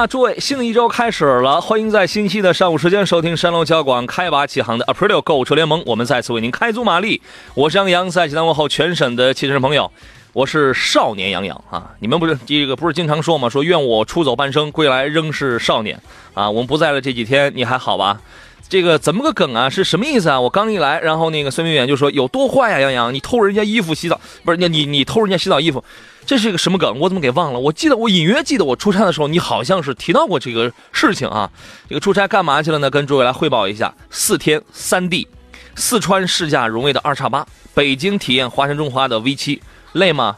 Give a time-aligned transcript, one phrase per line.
[0.00, 7.20] 那，诸位，新的一周开始了，欢迎在星期的上午时间收听山东交广开拔启航的 Aprilio 购车联盟，我们再次为您开足马力。
[7.52, 9.92] 我是杨洋，在济南问候全省的汽车朋友，
[10.32, 11.90] 我是少年杨洋啊！
[11.98, 13.50] 你们不是这个不是经常说吗？
[13.50, 16.00] 说愿我出走半生，归来仍是少年
[16.32, 16.48] 啊！
[16.48, 18.22] 我们不在了这几天，你还好吧？
[18.70, 19.68] 这个怎么个梗啊？
[19.68, 20.40] 是什么意思啊？
[20.40, 22.78] 我刚一来，然后那个孙明远就说有多坏呀？
[22.78, 25.82] 杨洋，你偷人家衣服洗澡，不是你你你偷人家洗澡衣服。
[26.24, 26.96] 这是个什么梗？
[27.00, 27.58] 我怎么给忘了？
[27.58, 31.50] 我记得我隐约记得我出差的时候，你好像是提到过这个事情啊。
[31.88, 32.88] 这个出差干嘛去了呢？
[32.88, 35.26] 跟诸位来汇报一下：四天三地，
[35.74, 39.60] 四川试驾荣威的二叉八，北京体验华晨中华的 V 七，
[39.94, 40.36] 累吗？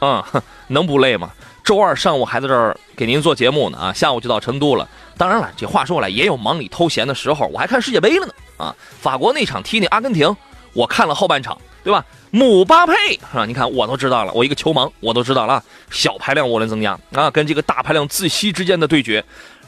[0.00, 0.22] 嗯，
[0.68, 1.32] 能不累吗？
[1.64, 4.88] 周二上午还在这儿给您做节目呢啊，下午就到成都了。
[5.16, 8.74] 当然了，这话说来也有忙里偷闲的时候，我还看世界杯了呢啊。
[9.00, 10.36] 法国那场踢那阿根廷，
[10.72, 12.04] 我看了后半场，对吧？
[12.32, 12.94] 姆巴佩
[13.30, 13.46] 是吧？
[13.46, 15.62] 你看我都知道了，我一个球盲，我都知道了。
[15.90, 19.24] 小排量涡轮增压啊，跟这个大排量自吸之间的对决，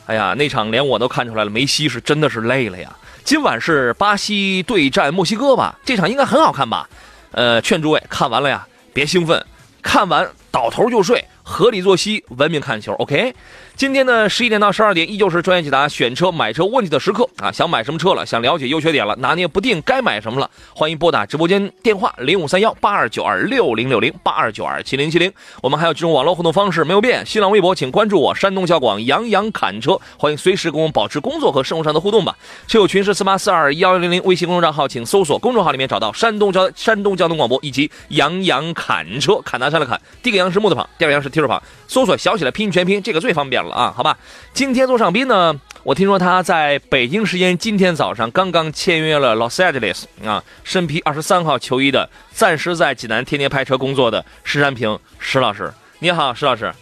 [0.06, 2.90] 哎呀，那场连我都看出来了，梅西是真的是累了呀。
[3.22, 5.78] 今晚是巴西对战墨西哥吧？
[5.84, 6.88] 这场应该很好看吧？
[7.30, 9.44] 呃，劝诸位看完了呀，别兴奋，
[9.80, 11.24] 看完倒头就睡。
[11.44, 12.94] 合理作息，文明看球。
[12.94, 13.34] OK，
[13.76, 17.50] 今天呢，十一点到十二点，依旧是专业解答选车、买车问题的时刻啊！
[17.50, 18.24] 想买什么车了？
[18.24, 19.16] 想了解优缺点了？
[19.16, 20.48] 拿捏不定该买什么了？
[20.72, 25.30] 欢迎拨打直播间电话零五三幺八二九二六零六零八二九二七零七零。
[25.60, 32.36] 我们还有几种网络互动方式没有变，新浪微博请关注我山东小广杨洋侃车，欢迎随时跟我们保持工作和生活上的互动吧。
[32.68, 42.16] 车友群是四八四二幺幺零零，微信公众账号请搜索公众号里面找到山东交山东交通广播以及杨洋侃车，侃大山的侃，第一个杨是木字旁，第二个杨是提手旁，搜索。
[42.16, 43.92] 小写的拼音全拼，这个最方便了啊！
[43.96, 44.18] 好吧，
[44.52, 56.72] 今天做上宾呢，我听说他在北京时间今天早上刚刚签约了 Los Angeles 啊，身披二十三号球衣的，暂时在济南天天拍车工作的石山平石老师，你好，石老师。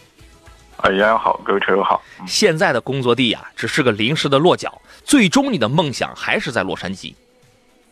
[0.77, 2.01] 哎，杨洋好，各位车友好。
[2.27, 7.13] 现在的工作地呀，只是个临时的落脚，最终你的梦想还是在洛杉矶，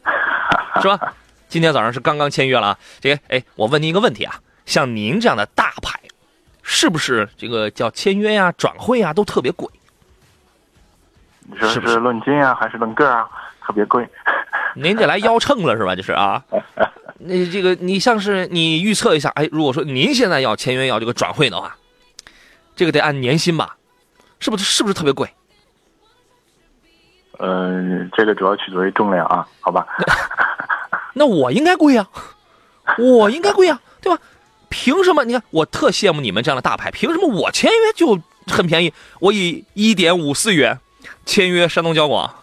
[0.82, 1.14] 是吧？
[1.48, 2.80] 今天早上是刚刚签约了啊。
[3.00, 6.00] 这个，哎，我问您一个问题啊，像您这样的大牌。
[6.74, 9.68] 是不是这个叫签约呀、转会呀都特别贵？
[11.42, 13.30] 你说是论斤啊，还是论个啊？
[13.62, 14.08] 特别贵。
[14.74, 15.94] 您得来腰秤了是吧？
[15.98, 16.42] 就是啊，
[17.20, 21.76] 那这个你像是你预测一下，哎，如果说您现在要签约要这个转会的话，
[22.74, 23.76] 这个得按年薪吧？
[24.40, 25.30] 是不是是不是特别贵？
[27.40, 29.86] 嗯，这个主要取决于重量啊，好吧？
[31.14, 32.08] 那我应该贵呀，
[32.98, 34.22] 我应该贵呀，对吧？
[34.72, 35.24] 凭什么？
[35.26, 36.90] 你看，我特羡慕你们这样的大牌。
[36.90, 38.18] 凭什么我签约就
[38.48, 38.92] 很便宜？
[39.20, 40.80] 我以一点五四元
[41.26, 42.34] 签约山东交广，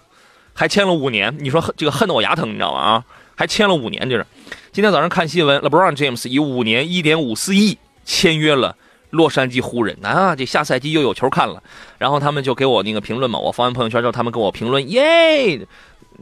[0.52, 1.34] 还签了五年。
[1.40, 2.78] 你说这个恨得我牙疼，你知道吗？
[2.78, 4.24] 啊，还签了五年，就是。
[4.70, 8.76] 今天早上看新闻，LeBron James 以五年一点五四亿签约了
[9.10, 11.60] 洛杉矶湖人啊，这下赛季又有球看了。
[11.96, 15.66] 然后他们就给我那个评论嘛，我发完朋友圈之后，他们给我评论，耶，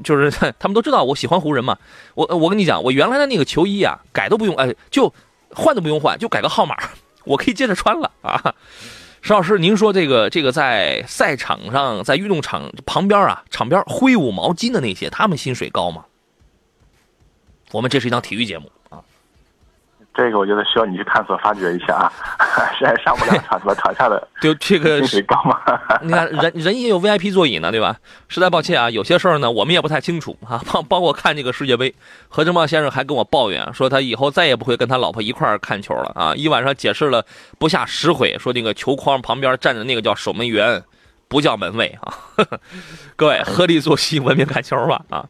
[0.04, 1.76] 就是他们都知道我喜欢湖人嘛。
[2.14, 5.12] 我我跟你讲，我原来的那个球衣啊，改都不用，哎，就。
[5.56, 6.76] 换都不用换，就改个号码，
[7.24, 8.54] 我可以接着穿了啊！
[9.22, 16.04] 石老师，您说这个这个在赛场上，在运动场旁边啊，场边挥舞毛巾的那些，他们薪水高吗？
[17.72, 18.70] 我们这是一档体育节目。
[20.16, 22.10] 这个我觉得需要你去探索发掘一下啊，
[22.78, 25.60] 现在上不了 场，场下的 就这个薪水高吗？
[26.03, 27.97] 你看人人也有 VIP 座椅呢，对吧？
[28.28, 30.62] 实在抱歉啊，有些事儿呢我们也不太清楚啊。
[30.72, 31.95] 包包括看这个世界杯，
[32.28, 36.34] 何正茂先生还跟我抱怨说他以后再也不会跟他老婆一块儿看球了啊！
[36.34, 37.24] 一晚上解释了
[37.59, 40.83] 不下十回，说那个球框旁边站着那个叫守门员，
[41.28, 42.15] 不叫门卫啊。
[43.16, 45.27] 各位合理作息，文明看球吧啊！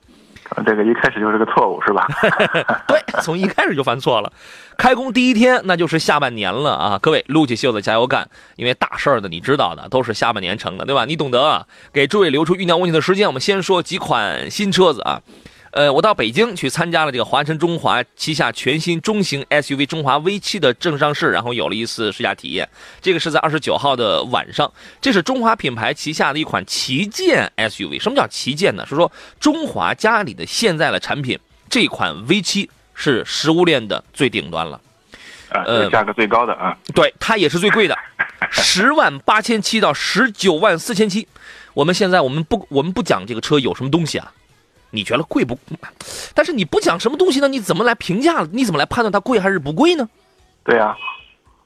[0.65, 2.07] 这个一开始就是个错误，是吧？
[2.89, 4.33] 对，从一开始就犯错了。
[4.77, 6.99] 开工第一天，那就是下半年了啊！
[7.01, 11.05] 各位撸起袖子加油干，因为大事儿的你知道的，都是下半年成的，对吧？
[11.05, 11.67] 你懂得啊。
[11.93, 15.21] 给诸位留出酝酿问题的时间，我们先说几款新车子啊。
[15.77, 22.67] 呃，我到北京去参加了这个华晨中华旗下全新中型 SUV 中华 V7 的正上市，然后有了一次试驾体验。
[23.03, 28.01] 这个是在二十九号的晚上，这是中华品牌旗下的一款旗舰 SUV。
[28.01, 28.87] 什么叫旗舰呢？
[28.89, 31.39] 是说中华家里的现在的产品，
[31.69, 34.81] 这款 V7 是食物链的最顶端了。
[35.51, 37.95] 呃，价格最高的啊，对，它也是最贵的，
[38.51, 41.29] 十万八千七到十九万四千七。
[41.75, 44.33] 我们现在我们不我们不讲这个车有什么东西啊？
[44.97, 45.57] 你觉得贵不？
[46.35, 47.47] 但是你不讲什么东西呢？
[47.47, 48.47] 你怎么来评价？
[48.51, 50.09] 你怎么来判断它贵还是不贵呢？
[50.65, 50.97] 对呀，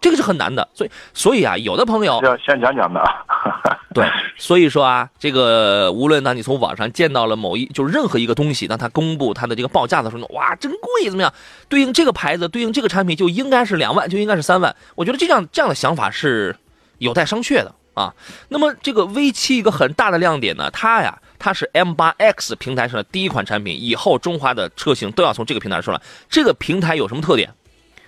[0.01, 0.69] 这个是很难的。
[0.75, 3.01] 所以，所以啊，有的朋友要先讲讲的。
[3.95, 11.33] 对，所以说啊，这个无论呢，你从网上见到了某一，就是任何一个东西，当它公布它的这个报价的时候，哇，真贵，怎么样？
[11.69, 14.75] 对应这个牌子，对应这个产品，就应该是两万，就应该是三万。
[14.95, 16.57] 我觉得这样这样的想法是
[16.99, 18.15] 有待商榷的啊。
[18.49, 21.19] 那么这个 V 七一个很大的亮点呢，它呀。
[21.41, 26.01] 它是 M8X 平台上的第一款产品，以后中华的车型都要从这个平台出来。
[26.29, 27.53] 这个平台有什么特点？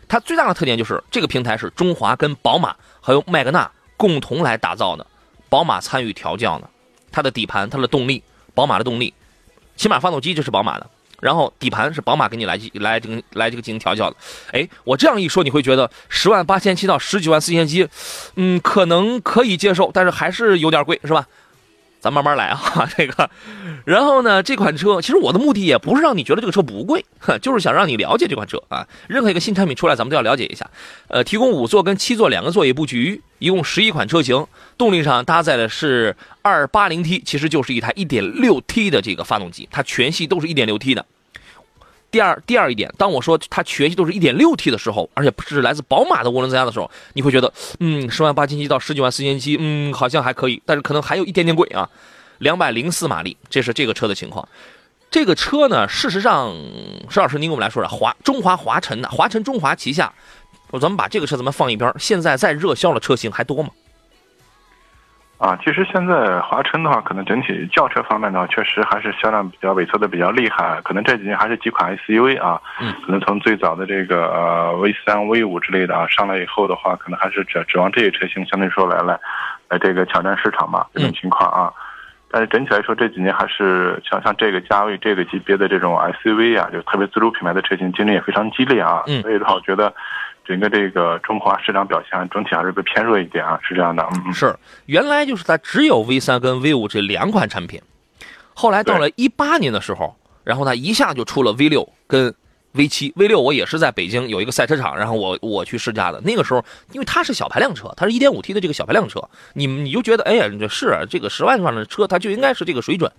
[0.07, 5.07] 它最大的特点就是这个平台是中华跟宝马还有麦格纳共同来打造的，
[5.49, 6.69] 宝马参与调教的。
[7.11, 8.23] 它的底盘、它的动力，
[8.55, 9.15] 宝马的动力，
[9.77, 10.87] 起码发动机就是宝马的，
[11.21, 14.17] 然后底盘是宝马给你来来这个来这个进行调教的。
[14.53, 17.89] 哎，我这样一说，你会觉得十万八千七到十九万四千七，
[18.37, 21.27] 嗯，可能可以接受，但是还是有点贵，是吧？
[22.03, 22.61] 咱慢慢来啊，
[22.99, 23.31] 这个，
[23.85, 27.05] 然后呢，这款车其实我的目的也不是让你觉得这个车不贵，
[27.41, 28.85] 就是想让你了解这款车啊。
[29.07, 30.69] 任何一个新产品出来，咱们都要了解一下。
[31.07, 34.45] 呃，提供五座跟七座两个座椅布局，一共十一款车型，
[34.77, 41.07] 动力上搭载的是二八零 T，其实就是一台一点六 T 的这个发动机，它全系都是一点六 T 的。
[42.13, 47.51] 第二，第二一点，当我说它全系都是一点六 T 的时候，而且不是来自宝马的涡轮增压的时候，你会觉得，
[47.81, 51.89] 嗯，十万八千七到十九万四千七，嗯，好像还可以，但是可能还有一点点贵啊。
[52.39, 54.47] 两百零四马力，这是这个车的情况。
[55.11, 56.55] 这个车呢，事实上，
[57.09, 60.13] 石老师您给我们来说说，华中华华晨的华晨中华旗下，
[60.71, 63.71] 我咱们把这个车咱们放一边，现在在热销的车型还多吗？
[65.43, 70.81] 啊，其实现在华晨的话，可能整体轿车方面的话，确实还是销量比较萎缩的比较厉害。
[70.85, 79.19] 可能这几年还是几款 SUV 啊，嗯，可能从最早的这个呃 V 三、V 五之类的啊上来以后的话，可能还是指指望这些车型相对说来来，
[79.69, 81.73] 来这个抢占市场嘛，这种情况啊。
[82.31, 85.93] 但是整体来说，这几年还是像像这个价位、这个级别的这种
[86.23, 89.03] SUV 啊，就特别自主品牌的车型竞争也非常激烈啊。
[89.09, 89.93] 嗯，所以的话，我觉得。
[90.45, 94.07] 整个这个中华市场表现整体还是被偏弱一点啊，是这样的。
[94.27, 94.55] 嗯，是
[94.87, 97.81] 原来就是它只有 V 三跟 V 五这两款产品，
[98.55, 102.35] 后来到了一八年的时候，然后它一下就出了 V 六跟
[102.73, 103.13] V 七。
[103.17, 106.21] V 六我也是在北京有一个赛车场，然后我我去试驾的。
[106.23, 109.23] 那个时候，因为它是小排量车，它是一点五 T 的这个小排量车，
[109.55, 113.11] 你你就觉得，哎呀，这是这个十万块的车，它就应该是这个水准。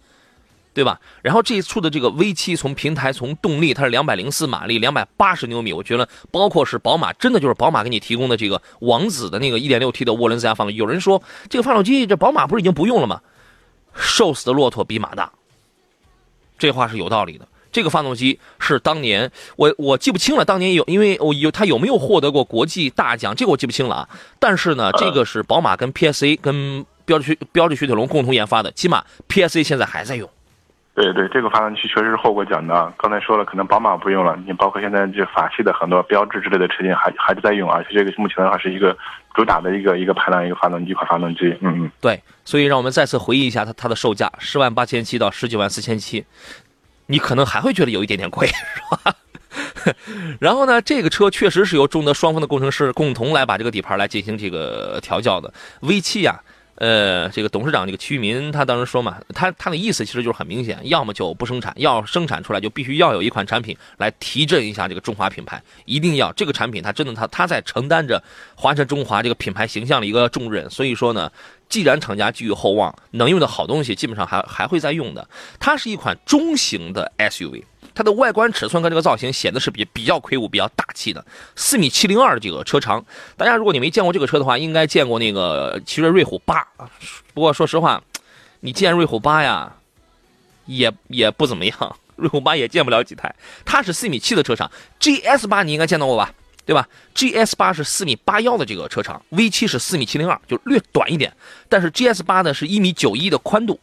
[0.73, 0.99] 对吧？
[1.21, 5.71] 然后这一处的这个 V7 从平台从动力，它是两百零四马力，两百八十牛米。
[5.71, 10.77] 我觉得包括是宝马，真的就是宝马给你提供的这个王子的那个一点六 T 的涡轮增压发动机。
[10.77, 13.21] 有人说这个发动机这宝马不是已经不用了吗？
[13.95, 15.31] 瘦死的骆驼比马大，
[16.57, 17.47] 这话是有道理的。
[17.71, 24.09] 这个发动机是当年我我记不清了，当年有因为我有它有没有获得过国际大奖，这个我记不清了啊。
[24.39, 30.29] 但是呢，这个是宝马跟 PSA 跟标致标致雪铁龙共同研发的，起码 PSA 现在还在用。
[30.95, 32.93] 对对，这个发动机确实是获过奖的。
[32.99, 38.95] 刚才说了，可能宝马不用了，你包括现在这法系的很多标志之类的车型还还是在用，而且这个目前的话是一个
[39.33, 41.47] 主打的一个一个排量一个发动机款发动机。
[41.61, 46.23] 嗯嗯，对，所以让我们再次回忆一下它它的售价十万八千七到十九万四千七，
[47.07, 48.53] 你可能还会觉得有一点点贵，是
[48.91, 49.15] 吧？
[50.39, 55.51] 然后呢，这个车确实是由中德双方的工程师共同来把这个底盘来进行这个调教的
[55.81, 56.39] V 七呀。
[56.75, 68.21] 呃，这个董事长这个曲民他当时说嘛，他他的意思其实就是很明显，要么就不生产，要生产出来就必须要有一款产品来提振一下这个中华品牌，一定要这个产品它真的它它在承担着
[68.55, 71.31] 华晨中华这个品牌形象的一个重任，所以说呢，
[71.69, 77.63] 既然厂家寄予厚望，能用的好东西基本上还还会再用的，它是一款中型的 SUV。
[77.95, 81.23] 它的外观尺寸跟这个造型显得是比比较魁梧、比较大气的，
[81.55, 83.03] 四米七零二的这个车长。
[83.37, 86.67] 大家如果你没见过这个车的话，应该见过那个奇瑞瑞虎八。
[87.33, 88.01] 不过说实话，
[88.61, 89.75] 你见瑞虎八呀，
[90.65, 91.95] 也也不怎么样。
[92.15, 93.33] 瑞虎八也见不了几台。
[93.65, 96.31] 它是四米七的车长，GS 八你应该见到过吧？
[96.65, 101.33] 对吧？GS 八是四米八幺的这个车长，V 七是四米七零二，就略短一点。
[101.67, 103.79] 但是 GS 八呢是一米九一的宽度。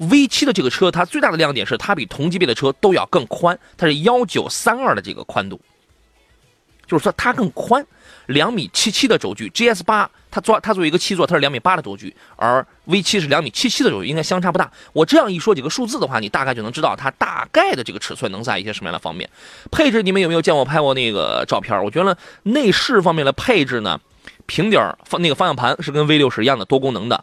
[0.00, 5.60] V 七的这个车，它最大的亮点是它比同级别的车都要更宽，它是幺九三二的这个宽度，
[6.86, 7.86] 就是说它更宽，
[8.26, 14.72] 两米七七的轴距，GS 八它做它作为一个七座，它是两米八的轴距，而 V 七是两米七七的轴距，应该相差不大。
[14.94, 19.28] 我这样一说几个数字的话，你大概就能知道它大概的这个尺寸能在一些什么样的方面。
[19.70, 21.78] 配置你们有没有见我拍过那个照片？
[21.84, 24.00] 我觉得内饰方面的配置呢，
[24.46, 27.22] 平底儿方那个方向盘是跟 V 六是一样的多功能的。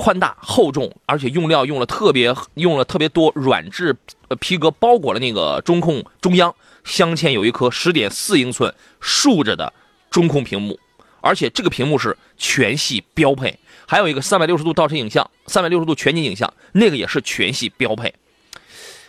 [0.00, 3.94] 宽大厚重，而且用料用了特别用了特别多软质
[4.40, 6.54] 皮革包裹了那个中控中央，
[6.84, 9.70] 镶嵌有一颗十点四英寸竖着的
[10.10, 10.80] 中控屏幕，
[11.20, 18.14] 而且这个屏幕是全系标配，还有一个三百六十度倒车影像，三百六十度全景影像，那个也是全系标配。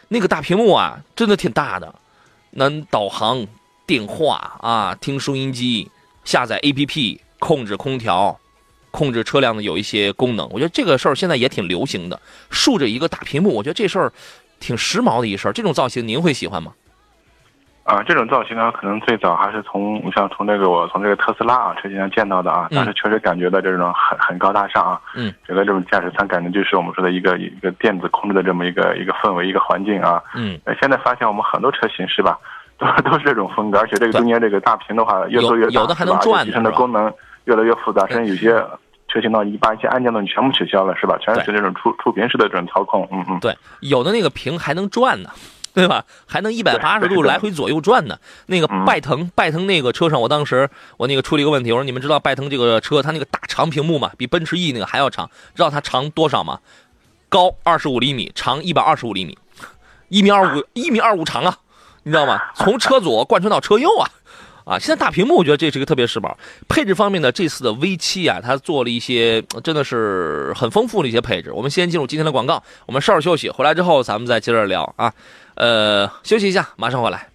[0.09, 1.95] 那个大屏幕啊，真的挺大的，
[2.49, 3.47] 能导航、
[3.87, 5.89] 电话啊，听收音机、
[6.25, 8.37] 下载 APP、控制空调。
[8.91, 12.19] 控制车辆的有一些功能，我觉得这个事儿现在也挺流行的。
[12.49, 14.11] 竖着一个大屏幕，我觉得这事儿
[14.59, 15.51] 挺时髦的一事儿。
[15.51, 16.73] 这种造型您会喜欢吗？
[17.83, 25.01] 啊，这种造型呢，可能最早还是从你像从这个我从这个特斯拉啊车型上见到的啊，但是确实感觉到这种很很高大上啊。
[25.15, 25.33] 嗯。
[25.47, 30.21] 整个这种驾驶舱感觉就是我们说的一个一个电子控制的这么一个一个氛围一个环境啊。
[30.35, 30.59] 嗯。
[30.79, 32.37] 现在发现我们很多车型是吧，
[32.77, 37.11] 都 都是这种风格，而且这个中间这个大屏的话越做越大，有的还能转的，的功能。
[37.45, 38.51] 越来越复杂，甚至有些
[39.07, 41.17] 车型呢，一把一些按键呢，你全部取消了，是吧？
[41.19, 43.39] 全是这种触触屏式的这种操控，嗯嗯。
[43.39, 45.29] 对，有的那个屏还能转呢，
[45.73, 46.05] 对吧？
[46.25, 48.17] 还能一百八十度来回左右转呢。
[48.45, 56.59] 那个拜腾，拜腾那个车上，我当时我那个出了一个问题，我说你们知道拜腾这个车它那个大长屏幕嘛，比奔驰 E 那个还要长，知道它长多少吗？
[57.27, 59.37] 高二十五厘米，长一百二十五厘米，
[60.09, 61.57] 一米二五，一米二五长啊，
[62.03, 62.41] 你知道吗？
[62.55, 64.09] 从车左贯穿到车右啊。
[64.63, 66.33] 啊，现在大屏幕，我觉得这是一个特别时髦。
[66.67, 71.51] 配置方面呢，这次的 V 七啊，它做了一些真的是很丰富的一些配置。
[71.51, 75.13] 我们先进入今天的广告，我们稍事休息，回来之后咱们再接着聊啊。
[75.55, 77.30] 呃，休息一下，马上回来。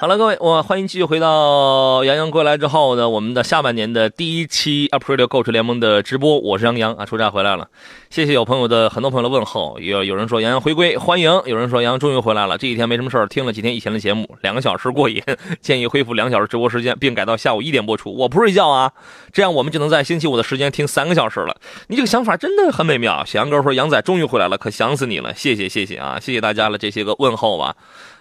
[0.00, 7.68] 好了，各位，我欢迎继续回到杨洋过来之后呢，我们的下半年的第一期 April 购车联盟的直播，我是杨洋啊，出差回来了，
[8.10, 15.22] 谢谢有朋友的很多朋友的问候，有有人说杨洋回归欢迎，有人说杨洋终于回来了，这几天没什么事儿，听了几天以前的节目，两个小时过瘾，
[15.62, 18.92] 建议恢复两小时直播时间，并改到下午一点播出，我不睡觉啊，
[19.32, 23.24] 这样我们就能在星期五的时间听三个小时了，你这个想法真的很美妙。
[23.24, 27.74] 小杨哥说杨仔终于回来了，可想死你了，谢谢谢谢啊，谢谢大家了这些个问候吧。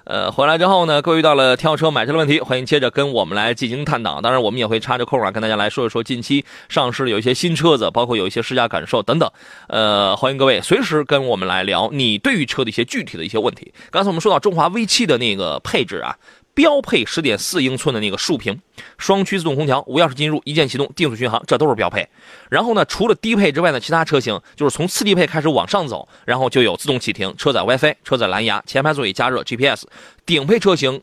[0.05, 4.19] 呃，回来之后呢，各位遇到了挑车买车的问题，欢迎接着跟我们来进行探讨。
[4.19, 9.31] 当然，我们也会插着空啊，跟大家来说一说近期上市有一些新车子，包括有一些试驾感受等等。
[9.67, 13.73] 呃，欢迎各位随时跟我们来聊你对于车的一些具体的一些问题。
[13.91, 16.17] 刚才我们说到中华 V 七的那个配置啊。
[16.53, 18.61] 标配十点四英寸的那个竖屏，
[18.97, 22.07] 双区自动空调，无钥匙进入，一键启动，定速巡航，这都是标配。
[22.49, 29.87] 然后呢，除了低配之外呢，其他车型就是从次低配开始往上走，然后就有自动启停、车载 WiFi、车载蓝牙、前排座椅加热、GPS。
[30.25, 31.01] 顶配车型，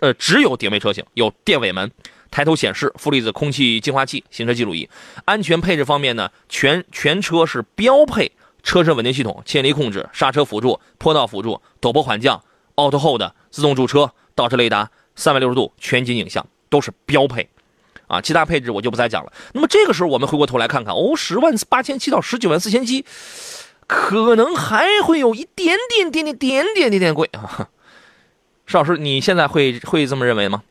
[0.00, 1.90] 呃，只有顶配车型有电尾门、
[2.30, 4.88] 抬头显示、负离子空气净化器、行车记录仪。
[5.26, 12.42] 安全配置方面呢，全全车是标配车身稳定系统、牵离控制、刹车辅助、坡道辅助、陡坡缓降、
[12.76, 14.10] Auto Hold、自动驻车。
[14.34, 17.48] 倒车雷达、三百六十度全景影像都是标配，
[18.06, 19.32] 啊，其他配置我就不再讲了。
[19.52, 23.04] 那么这个时候，我们回过头来看看，哦，十万八千七到十九万四千七，
[23.86, 27.68] 可能还会有一点点、点点、点点、点点贵啊。
[28.66, 30.62] 邵老师，你现在会会这么认为吗？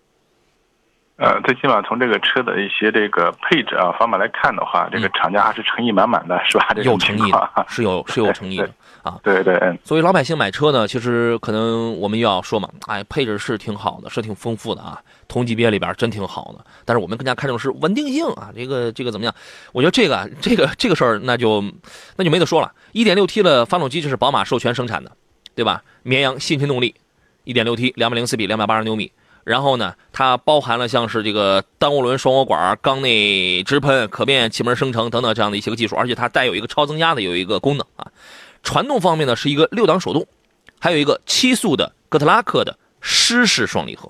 [1.15, 6.67] 呃，最起码从这个车的一些这个配置啊方面来看的话，这个厂家还是诚意满满的，是吧？
[6.84, 8.70] 有诚意的，是有 是有诚意的。
[9.03, 16.65] 啊，对对，嗯，作为老百姓买车呢，其实可能我们又要说嘛，哎，配置是挺好的，是挺丰富的啊，同级别里边真挺好的。
[16.84, 19.36] 但是我们更加看重是稳定性啊，这个这个怎么样？
[19.72, 21.62] 我觉得这个这个这个事儿那就
[22.15, 22.72] 那就没得说了。
[22.91, 25.12] 一点六 T 的发动机就是宝马授权生产的，
[25.53, 25.84] 对吧？
[26.01, 26.96] 绵阳新氢动力，
[27.43, 29.12] 一点六 T，两百零四匹，两百八十牛米。
[29.43, 38.07] 然后呢，它包含了像是这个单涡轮双涡管、缸内直喷、可变气门生成等等这样的一些个技术，而且它带有一个超增压的有一个功能啊。
[38.63, 40.25] 传动方面呢，是一个六档手动，
[40.79, 44.09] 还有一个七速的哥特拉克的湿式双离合。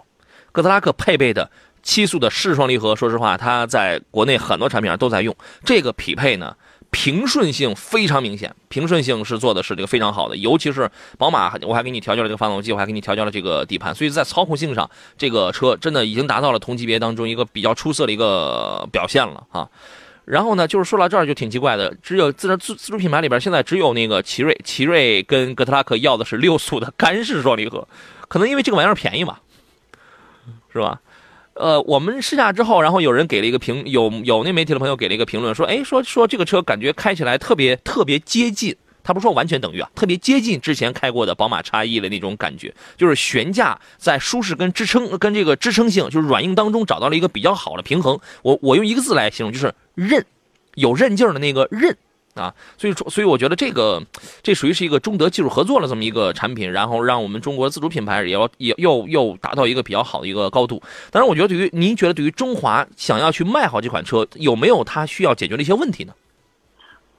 [0.51, 1.49] 哥特拉克配备的
[1.81, 5.35] 七速的湿双离合，说实话，它在国内很多产品上都在用。
[5.65, 6.55] 这个匹配呢，
[6.93, 10.37] 平顺性非常明显，平顺性是做的是这个非常好的。
[10.37, 19.67] 尤其是宝马，我还给你调教了这个发动机，我还给你调教了这个底盘，所以在操控性上，这个车真的已经达到了同级别当中一个比较出色的一个表现了啊。
[20.25, 27.87] 然后呢，就是说到这儿就挺奇怪的，只有自自自主品牌里边现在只有那个奇瑞，奇瑞跟哥特拉克要的是六速的干式双离合，
[28.27, 29.41] 可能因为这个玩意儿便宜吧，
[30.71, 31.01] 是吧？
[31.55, 48.19] 呃，我们试驾之后，然后有人给了一个评，有有那媒体的朋友给了一个评论，说，哎，说说这个车感觉开起来特别特别接近，他不说完全等于啊，特别接近之前开过的宝马叉一的那种感觉，就是悬架在舒适跟支撑跟这个支撑性，就是软硬当中找到了一个比较好的平衡。
[48.41, 50.25] 我我用一个字来形容，就是韧，
[50.73, 51.95] 有韧劲儿的那个韧。
[52.35, 54.01] 啊，所以说，所以我觉得这个，
[54.41, 60.81] 这属于是一个中德技术合作的这么一个产品，然后让我们中国自主品牌也要也又又达到一个比较好的一个高度。
[61.11, 66.13] 当然，我觉得对于您觉得对于中华想要去卖好这款车，有没有它需要解决的一些问题呢？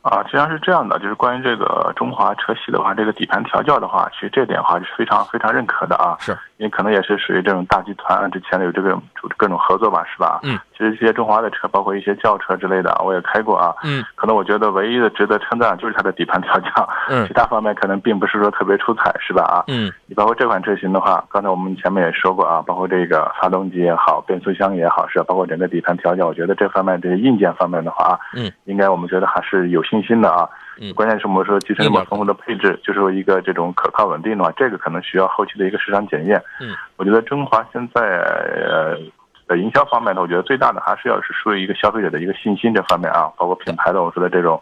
[0.03, 6.15] 啊，实际上是这样的，就是关于这个中华车系的话，这个底盘调教的话，其实这点的话是非常非常认可的啊。
[6.21, 8.97] 是，因为可能也是属于这种大集团之前的有这个
[9.37, 10.41] 各种合作吧，是吧？
[10.43, 10.59] 嗯。
[10.77, 13.75] 其实这些中华的车，包括一些轿车之类的，我也开过啊。
[13.85, 14.05] 嗯。
[14.15, 16.89] 可能我觉得唯一的值得称赞就是它的底盘调教。
[17.09, 17.27] 嗯。
[17.29, 19.43] 其他方面可能并不是说特别出彩，是吧？
[19.45, 19.65] 啊。
[19.69, 19.93] 嗯。
[20.07, 25.25] 你包括这款车型的话，刚才我们前面也说过啊，包括这个发动机也好，变速箱也好，是吧？
[25.27, 30.49] 包括整个底盘调教，我觉得这方面这些硬件方面的话啊，嗯，应该我们觉得还是有信心的啊。
[30.81, 36.43] 嗯，关键是我们说集成这么丰富的配置，就是说一个这种可靠稳定的话，这个可能需要后期的一个市场检验。
[36.61, 38.97] 嗯，我觉得中华现在呃
[39.49, 44.61] 在营销方面呢，我觉得最大的还是要是属于一个消费者的一个信心这方面啊，包括品牌的我说的这种，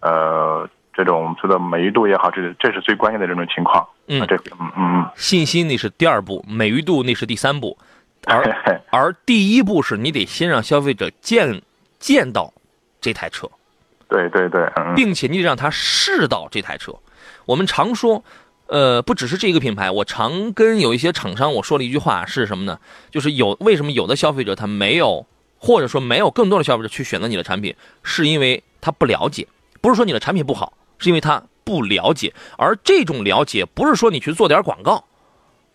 [0.00, 3.86] 呃，这种我们说的美誉度也好，这这是最关键的这种情况。
[4.06, 7.76] 嗯，这嗯嗯，信心那是第二步，美誉度那是第三步，
[8.26, 8.42] 而
[8.90, 11.60] 而第一步是你得先让消费者见
[11.98, 12.52] 见到
[13.00, 13.48] 这台车。
[14.10, 16.92] 对对对，并且你得让他试到这台车。
[17.46, 18.22] 我们常说，
[18.66, 22.78] 呃，不只是这一个品牌，我常跟有一些厂商我说了一句话是什么呢？
[23.10, 25.26] 就是有为什么有的消费者他没有，
[25.58, 29.46] 或者说没有更多的消费者去选择你的产品，是因为他不了解，
[29.80, 32.32] 不是说你的产品不好，是因为他不了解。
[32.58, 35.04] 而这种了解不是说你去做点广告，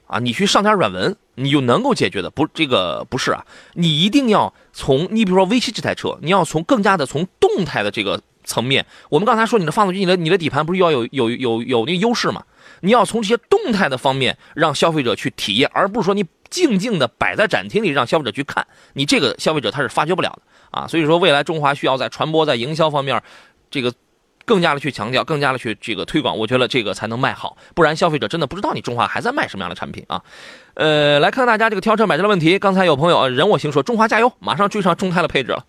[0.07, 2.29] 啊，你去上点软文，你就能够解决的。
[2.29, 8.21] 不，这个不是啊，你一定要从你比如说 V 七这台车，你要从更加的从动态的这个。
[8.47, 12.43] 层面，我们刚才说你的发动机、你的你的底盘不是要有有有有那个优势吗？
[12.81, 20.85] 你要从这些动态的方面让消费者去体验，而不是说你静静的摆在展厅里让消费者去看，你这个消费者他是发觉不了的啊。
[20.87, 23.19] 所以说，未来中华需要在传播、在营销方面，
[23.71, 23.91] 这个
[24.45, 30.21] 更加的去强调，更加的去这个推广，我觉得这个才能卖好，不然消费者真的不知道你中华还在卖什么样的产品啊。
[30.75, 32.59] 呃，来看大家这个挑车买车的问题。
[32.59, 35.65] 刚才有朋友人我行说中华加油，马上追上众泰的配置了。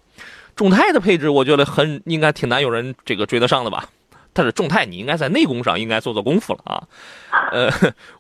[0.55, 3.89] 众泰的配置，我觉得很应该挺难有人这个追得上的吧。
[4.33, 6.83] 但是众泰，你应该在内功上应该做做功夫了啊。
[7.53, 7.71] 呃，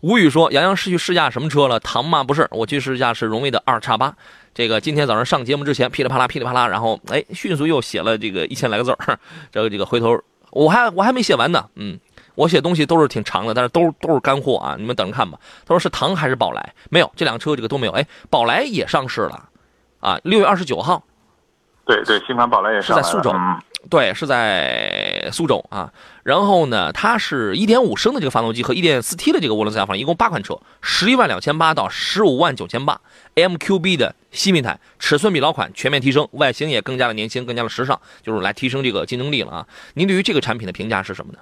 [0.01, 1.79] 吴宇说，杨洋是去试驾什么车了？
[1.81, 2.25] 唐吗？
[2.25, 4.15] 不是，我去试驾是荣威的二叉八。
[4.54, 9.19] 这个今天早上上节目之前，噼里啪啦，噼里啪啦，然后哎，迅速又写了这个一千来个字儿。
[9.52, 10.19] 这个这个回头
[10.50, 11.69] 我还我还没写完呢。
[11.75, 11.99] 嗯，
[12.35, 15.39] 我写东西都是挺长的，但是都都是干货啊，你们等着看吧。
[15.65, 16.75] 他说是唐还是宝来？
[16.91, 17.93] 没有，这辆车这个都没有。
[17.93, 19.49] 哎，宝来也上市了
[20.00, 21.02] 啊，六月二十九号。
[21.85, 23.32] 对对，新款宝来也是在苏州，
[23.89, 25.93] 对，是在苏州啊。
[26.25, 33.01] 然后呢，它是一点五升的这个发动机和一点四 T 的这个涡轮增压发动机，一共八款车，十一万两千八到十五万九千八
[33.37, 39.67] ，MQB 的新平台，尺寸比老款全面提升，外形也更加的年轻，更加的时尚，就是来提升这个竞争力了啊。
[39.95, 41.39] 您对于这个产品的评价是什么呢？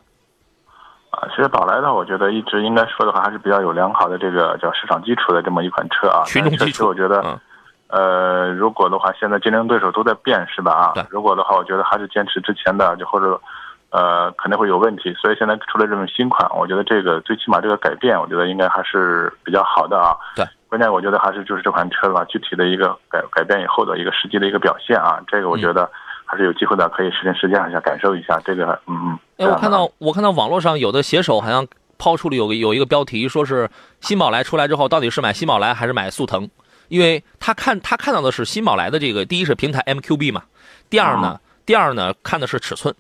[1.11, 6.25] 啊，其实宝来的话，我觉得一直应该说的话，还是比较有良好的这个叫市场基础的这么一款车啊。
[6.27, 7.41] 群众基础，我觉得。
[7.88, 10.73] 呃，如果的话，现在竞争对手都在变，是吧？
[10.73, 13.40] 啊，如果的话，我觉得还是坚持之前的，就或者，
[13.90, 15.14] 呃，肯定会有问题。
[15.14, 20.16] 所以现在出了这种新款，我觉得这个最起码这个改变，我觉得应该还是比较好的啊。
[20.35, 25.88] 对，关键我觉得还是就是这款车的话，具体的一个改改变以后的一个实际的一个表现啊，这个我觉得
[26.25, 29.18] 还是有机会的，可以实践实践一下，感受一下这个，嗯嗯。
[29.37, 31.64] 哎，我看到我看到网络上有的写手好像
[31.97, 33.70] 抛出了有个有一个标题，说是
[34.01, 36.49] 新宝来出来之后，到底是买新宝来还是买速腾？
[36.88, 40.44] 因为他看他看到的是新宝来的这个，第一是平台 MQB 嘛，
[40.88, 42.94] 第二呢，第二呢看的是尺寸，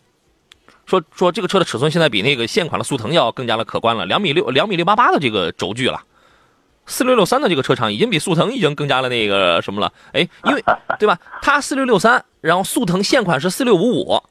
[0.86, 6.02] 说说这个车的尺寸现在比那个现款的速腾要更加的可观了，两米六两米六八八的这个轴距了，
[6.86, 10.62] 四六六三的这个车长已经比速腾已经更加的那个什么了，哎，因为
[10.98, 11.18] 对吧？
[11.42, 14.22] 它四六六三，然后速腾现款是四六五五。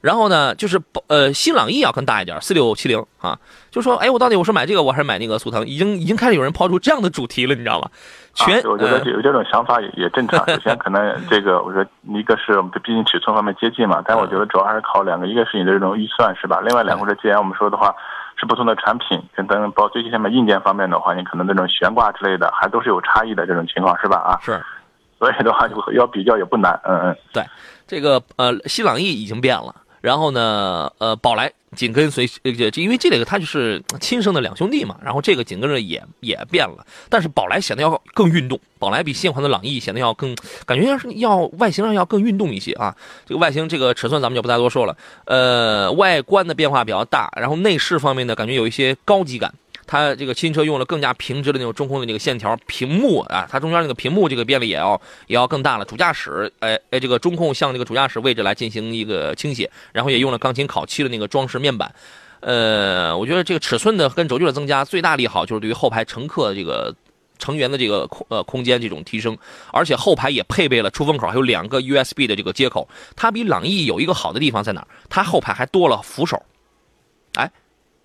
[0.00, 3.38] 然后呢，就是呃，新朗逸要更大一点，四六七零啊，
[3.70, 5.66] 就说，哎，我到底我是买这个，我还是买那个速腾？
[5.66, 7.90] 已经已经开始有人抛出这样的主题了，你知道吗？
[8.32, 10.38] 全，我觉得有这种想法也也正常。
[10.48, 11.84] 首先，可能这个我说
[12.14, 16.60] 一个是我们毕竟尺寸方面接近嘛，但我觉得主要还是靠两个，一个是你的这种预算是吧？
[16.64, 17.94] 另外两个是既然我们说的话
[18.36, 24.16] 是不同的产品，跟等包括最近下面硬件方面的话，你可能那种悬挂之类的还都是有差异的这种情况是吧？
[24.16, 24.58] 啊，是，
[25.18, 27.44] 所以的话就要比较也不难，嗯嗯，对，
[27.86, 29.74] 这个呃，新朗逸已经变了。
[30.00, 34.96] 然后呢，呃，宝来紧跟随，呃，因为这个他就是亲生的两兄弟嘛。
[35.04, 40.34] 然后这个紧跟着也也变了，但是宝来显得要更运动，宝来比现款的朗逸显得要更，
[40.66, 42.96] 感觉要是要 外形上要更运动一些啊。
[43.26, 49.52] 这个外形这个尺寸咱们就不再多说了，呃，外观的变化比较大，然后内饰方面呢，感觉有一些高级感。
[49.90, 54.92] 它这个新车用了更加平直的那种中控的那个线条，屏幕啊，它中间那个屏幕这个变得也要
[55.26, 55.84] 也要更大了。
[55.84, 61.92] 主驾驶，哎哎，这个中控向这个主驾驶位置来进行一个倾斜，然后也用了钢琴烤漆的那个装饰面板。
[62.38, 66.94] 呃，我觉得这个尺寸的跟轴距的增加，最大利好就是对于后排乘客这个
[67.40, 69.36] 成员的这个空呃空间这种提升，
[69.72, 72.88] 而且后排也配备了出风口，还有两个 USB 的这个接口。
[73.16, 74.86] 它比朗逸有一个好的地方在哪儿？
[75.08, 76.40] 它后排还多了扶手，
[77.34, 77.50] 哎，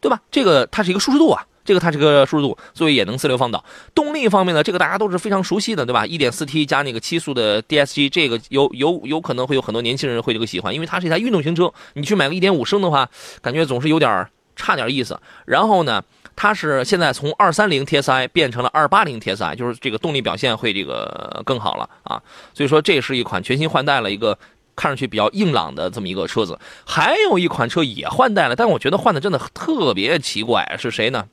[0.02, 0.20] 对吧？
[0.32, 1.46] 这个它是一个舒适度啊。
[1.66, 3.66] 这个它是个舒适度，所以也能四流放倒。
[3.94, 11.74] 动力方面呢，这个大家都是非常熟悉的，对吧？1.4T 加那个七速的 DSG，这个有有有可能会有很多年轻人会这个喜欢，因为它是一台运动型车。
[11.94, 13.10] 你去买个1.5升的话，
[13.42, 15.20] 感觉总是有点差点意思。
[15.46, 16.04] 然后呢，
[16.36, 22.22] 它是现在从230 TSI 变成了280 TSI，就是这个动力表现会这个更好了啊。
[22.54, 24.38] 所以说这是一款全新换代了一个。
[24.78, 31.26] 看上去比较硬朗的这么一个车子，还有一款车也换代了，但我觉得换的真的特别奇怪，是谁呢？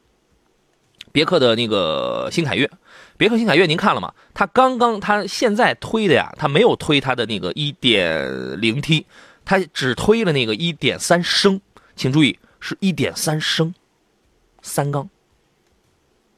[1.12, 2.68] 别克的那个新凯越，
[3.16, 4.12] 别克新凯越您看了吗？
[4.34, 9.04] 它刚刚它现在推的呀，它没有推它的那个 1.0T，
[9.44, 11.60] 它只推了那个1.3升，
[11.94, 13.74] 请注意是一点三升，
[14.62, 15.08] 三缸。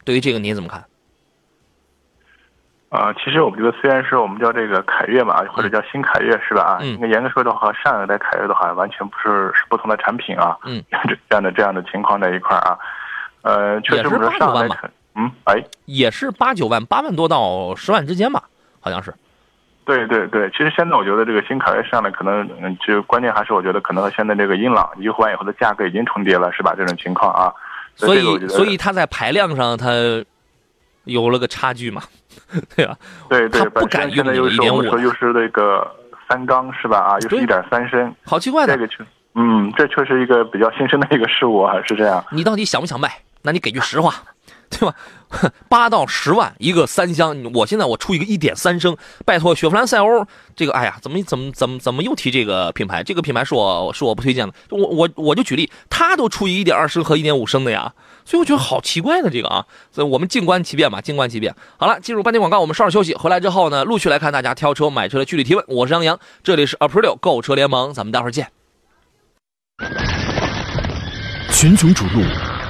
[0.04, 0.84] 对于这个您怎么看？
[2.90, 6.78] 啊，其实我们觉得，虽然是我们叫这个凯越嘛，或者叫新凯越是吧？
[6.78, 10.56] 啊，应该严格说的话，上一代凯越的话，完全不是是不同的产品啊。
[10.64, 10.82] 嗯，
[11.28, 12.78] 这样的这样的情况在一块啊。
[13.44, 14.66] 呃，确实不是上来
[15.14, 18.42] 嗯，哎，也是八九万，八万多到十万之间吧，
[18.80, 19.14] 好像是。
[19.84, 26.74] 对对对，其实现在我觉得这个新凯越上来，可能嗯，就关键还是我觉得可能和现在这个英朗优惠完以后的价格已经重叠了，是吧？
[26.74, 27.52] 这种情况啊，
[27.94, 29.90] 所以所以它在排量上它
[31.04, 32.02] 有了个差距嘛，
[32.74, 32.96] 对吧？
[33.28, 35.86] 对对，不敢用又是我们说又是那个
[36.26, 36.98] 三缸是吧？
[36.98, 38.74] 啊，又是一点三升，好奇怪的。
[38.74, 39.04] 这个确，
[39.34, 42.24] 嗯，这确实一个比较新生的一个事物啊，是这样。
[42.32, 43.10] 你到底想不想卖？
[43.44, 44.24] 那你给句实话，
[44.70, 44.94] 对吧？
[45.68, 50.26] 八到十万一个三厢，我现在我出一个一点三升，拜托雪佛兰赛欧，
[50.56, 53.02] 这个哎呀，怎么怎么怎么怎么又提这个品牌？
[53.02, 54.54] 这个品牌是我是我不推荐的。
[54.70, 57.92] 我我我就举例，他都出一一点二升和一点五升的呀，
[58.24, 59.66] 所以我觉得好奇怪的这个啊。
[59.92, 61.54] 所以我们静观其变吧，静观其变。
[61.76, 63.14] 好了，进入半天广告，我们稍事休息。
[63.14, 65.62] 回来之后呢，陆续来看大家挑车买车的具体提问。
[65.68, 68.48] 我是杨洋，这里是 April 购车联盟，咱们待会儿见。
[71.50, 72.22] 群雄逐鹿。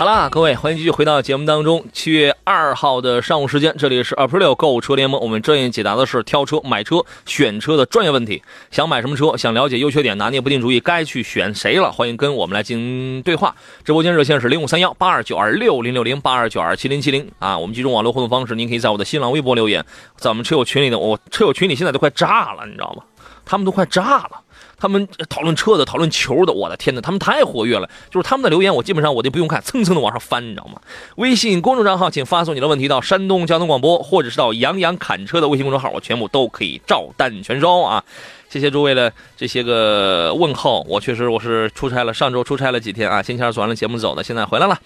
[0.00, 1.84] 好啦，各位，欢迎继续回到节目当中。
[1.92, 8.42] 七月二号的上午时间，这里是 April 购物车联盟，我们专业解答的是挑车、买车、选车的专业问题。
[8.70, 9.36] 想买什么车？
[9.36, 11.92] 想了解优缺点，拿捏不定主意，该去选谁了？
[11.92, 13.54] 欢迎跟我们来进行对话。
[13.84, 17.58] 直播间热线是零五三幺八二九二六零六零八二九二七零七零啊。
[17.58, 19.84] 我们几种网络互动方式，您可以在我的新浪微博留言，
[20.16, 23.02] 在我们车友群里的，我车友群里现在都快炸了，你知道吗？
[23.44, 24.40] 他们都快炸了。
[24.80, 27.88] 他们讨论车的，讨论球的，我的天哪，他们太活跃了。
[28.10, 30.80] 就是他们的留言，我基本上我就不用看，蹭蹭的往上翻，你知道吗？
[31.16, 38.02] 微信公众账号，请发送你的问题到山东交通广播，或者是到杨洋侃车的微信公众号，我全部都可以照单全收啊！
[38.48, 44.76] 谢谢诸位的这些个问候，我确实我是出差了，上周出差了几天啊，星期二做完了节目走的，现在回来了。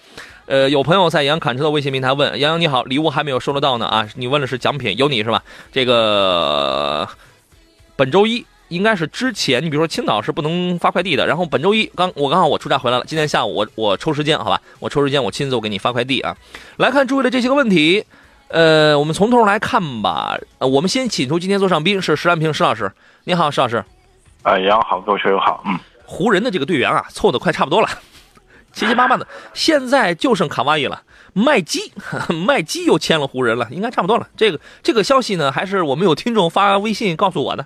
[0.45, 4.07] 呃，有朋友在杨侃车的微信平台问杨洋你好，礼物还没有收得到呢啊？
[4.15, 5.41] 你问的是奖品，有你是吧？
[5.71, 7.07] 这个
[7.95, 8.45] 本周一。
[8.69, 11.27] 应该是之前，你比如说青岛是不能发快递的。
[11.27, 16.35] 然后本周一刚我刚好我出差回来了，今天下午我我抽时间，好吧，我抽时间我亲自我给你发快递啊。
[16.77, 18.05] 来看诸位的这些个问题，
[18.47, 20.37] 呃，我们从头来看吧。
[20.59, 22.91] 呃，我们先请出今天座上宾是石兰平石老师，
[23.25, 23.83] 你好，石老师。
[24.43, 25.63] 哎，杨好，各位学友好。
[25.65, 27.89] 嗯，湖人的这个队员啊，凑的快差不多了，
[28.73, 31.03] 七七八八的，现在就剩卡哇伊了。
[31.33, 31.91] 麦基，
[32.45, 34.27] 麦基又签了湖人了，应该差不多了。
[34.37, 37.65] 这个这个消息呢，还是我们有听众发微信告诉我的。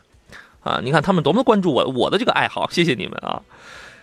[0.70, 3.42] 啊，你看他们多么关注我我的这个爱好，谢谢你们啊！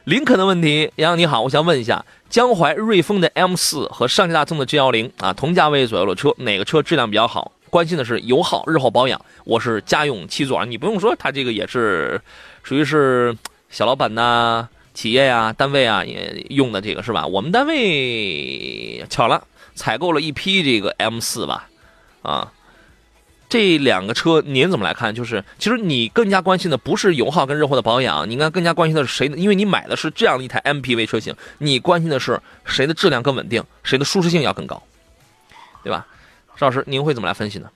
[0.02, 7.52] 林肯的问题，杨洋你好，我想问一下，江淮瑞风的 M 四和上汽大众的 G 幺零啊，同价位左右的车，哪个车质量比较好？
[7.70, 9.20] 关心的是油耗、日后保养。
[9.44, 12.20] 我是家用七座，你不用说，他这个也是
[12.64, 13.37] 属于是
[13.70, 17.24] 小老板呐、企业呀、单位啊也用的这个是吧？
[17.24, 19.44] 我们单位巧了，
[19.76, 21.68] 采购了一批这个 M 四吧，
[22.22, 22.52] 啊。
[23.48, 25.14] 这两个车您怎么来看？
[25.14, 29.26] 就是其实你更加关心的不是油耗跟日后的保养，你应该更加关心的是谁？
[29.37, 34.82] 因为你买的是这样的一台 MPV 车型，你关心的是谁的质量更稳定，谁的舒适性要更高，
[35.85, 36.06] 对吧？
[36.56, 37.70] 邵老师，您会怎么来分析呢？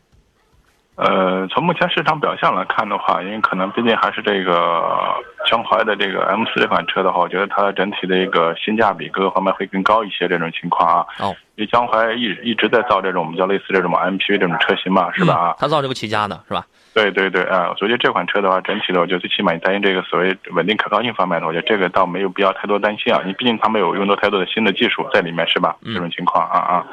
[1.00, 5.14] 呃，从目前市场表现来看的话，因为可能毕竟还是这个
[5.46, 10.28] 江淮的这个 M 四这款车的话，我觉得它整体的一个性价比各个方面会更高一些。
[10.30, 15.34] 这种情况啊，哦，因为江淮一一直在造这种我们叫类似这种 MPV 这种车型嘛，是吧？
[15.34, 16.64] 啊，他造这个起家的是吧？
[16.94, 23.20] 对对对，啊，所以这款车的话，整体的我觉得最起码你担心这个所谓稳定可靠性方面的，我觉得这个倒没有必要太多担心啊。
[23.26, 25.74] 你毕竟它没有用到太多的新的技术在里面，是吧？
[25.84, 26.86] 这种情况啊啊。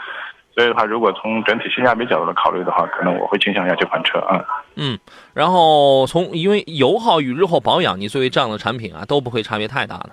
[0.58, 4.44] 所以的话，如果从整体性价比角度来考虑的话，可能我会倾向一下这款车啊。
[4.74, 4.98] 嗯，
[5.36, 10.10] 然后从因为油耗与日后保养，你作为这样的产品啊，都不会差别太大的，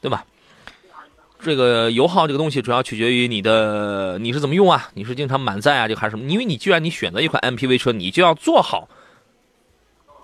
[0.00, 0.24] 对吧？
[1.40, 6.24] 这个油耗这个东西主要取决于你的你是怎么用啊，你是经常满载啊，还是什么？
[6.30, 8.88] 因为你既然你选择一款 MPV 车，你就要做好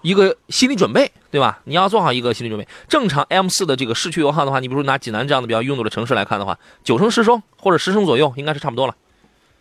[0.01, 1.61] 一个心理准备，对吧？
[1.65, 2.67] 你要做好一个心理准备。
[2.89, 8.95] 正常 M 四的这个市区油耗的话，你比如拿济南这样的比较拥堵的城市来看的话，九升十升或者十升左右，应该是差不多了。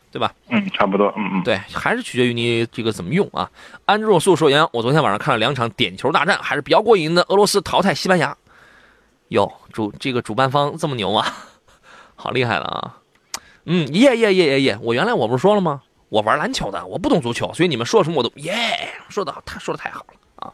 [0.09, 0.33] 对吧？
[0.49, 1.13] 嗯，差不多。
[1.17, 3.49] 嗯嗯，对，还是取决于你这个怎么用啊。
[3.85, 7.21] 安若素说：“杨洋，我昨天晚上看了两场点球大战，还是比较过瘾的。
[7.29, 8.35] 俄罗斯淘汰西班牙，
[9.27, 11.27] 哟，主这个主办方这么牛啊，
[12.15, 12.97] 好厉害了啊！
[13.65, 14.79] 嗯，耶耶耶耶耶！
[14.81, 15.81] 我原来我不是说了吗？
[16.09, 18.53] 我玩篮球的，我不懂足球，所以你们说什么我都耶，
[19.09, 20.53] 说的他说的太好了啊！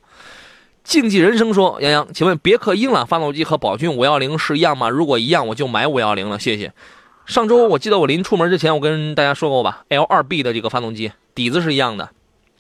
[0.83, 4.89] 竞技人生说：杨洋，请问别克英朗发动机和宝骏五幺零是一样吗？
[4.89, 6.73] 如果一样，我就买五幺零了，谢谢。”
[7.25, 12.09] 上周我记得我临出门之前，我跟大家说过吧，L2B 的这个发动机底子是一样的，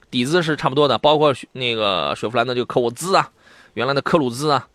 [0.09, 3.29] 底子是差不多的，包括那个雪佛兰的这个科沃兹啊，
[3.73, 4.67] 原来的科鲁兹啊，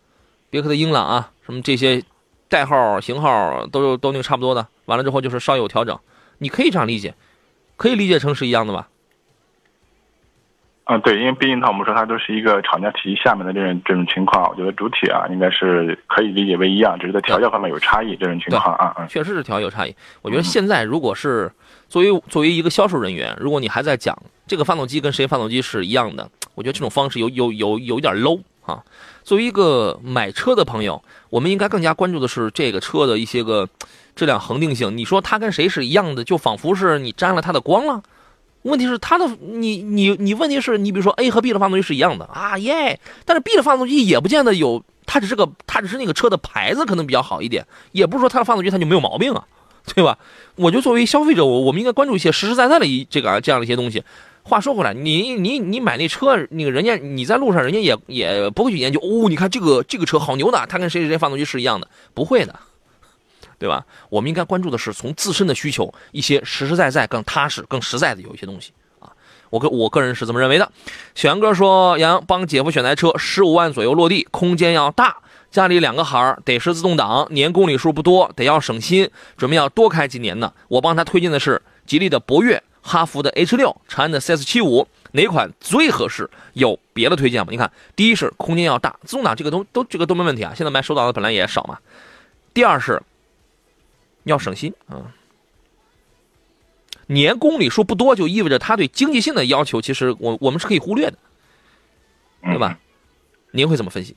[0.51, 2.03] 别克的英朗啊，什么这些
[2.47, 4.67] 代号型号都都那个差不多的。
[4.85, 5.99] 完了之后就是稍有调整，
[6.37, 7.15] 你可以这样理解，
[7.75, 8.89] 可以理解成是一样的吧？
[10.91, 18.95] 嗯，对，因为毕竟它我们说它都是一个厂家体系下面的这种这种情况，我觉得主体啊应该是可以理解为一样，只是在调教方面有差异这种情况啊。
[18.97, 19.95] 嗯，确实是调教有差异。
[20.23, 21.51] 我觉得现在如果是
[21.87, 28.81] 作为作为一个销售人员，如果你还在讲这个发动机跟谁发动机是一样的，我觉得这种方式有有有有一点 low 啊。
[29.23, 30.99] 作为一个买车的朋友，
[31.29, 33.69] 我们应该更加关注的是这个车的一些个
[34.15, 34.97] 质量恒定性。
[34.97, 38.01] 你说它跟谁是一样的，就仿佛是你沾了它的光了。
[38.63, 49.45] 问题是它的你你你问题是你比如说 A 和 B 的发动机是一样的啊耶，但是 B 的发动机也不见得有，它只是个它只是那个车的牌子可能比较好一点，也不是说它的发动机它就没有毛病啊，
[49.93, 50.17] 对吧？
[50.55, 54.03] 我就作为消费者，我我们应该关注一些实实在在的一这个这样的一些东西。
[54.43, 62.59] 话说回来，你你你买那车，那个人家你在路上，人家也也不会去研究哦，你看这个这个车好牛的，它跟谁谁谁发动机是一样的，不会的。
[63.59, 63.85] 对吧？
[64.09, 69.11] 我们应该关注的是从自身的需求，一些实实在在、更踏实、更实在的有一些东西啊。
[69.49, 70.71] 我个我个人是这么认为的。
[71.13, 75.17] 小杨哥说：“杨帮姐夫选台车，十五万左右落地，空间要大，
[75.51, 80.53] 家里两个孩儿，得是自动挡，年公里数不多，得要省心，准备要多开几年呢。
[80.69, 86.29] 我帮他推荐的是吉利的博越、哈弗的 H 六、长安的 CS 七五，哪款最合适？
[86.53, 87.47] 有别的推荐吗？
[87.51, 90.53] 你看，第一是空间要大，自动挡这个都都这个都没问题啊。
[90.55, 91.77] 现在买手挡的本来也少嘛。
[92.53, 93.01] 第二是。
[94.23, 95.11] 要省心啊！
[97.07, 101.17] 年公里数不多，就意味着它对经济性的要求，其实我我们是可以忽略的，
[102.43, 102.77] 对吧？
[103.51, 104.15] 您会怎么分析？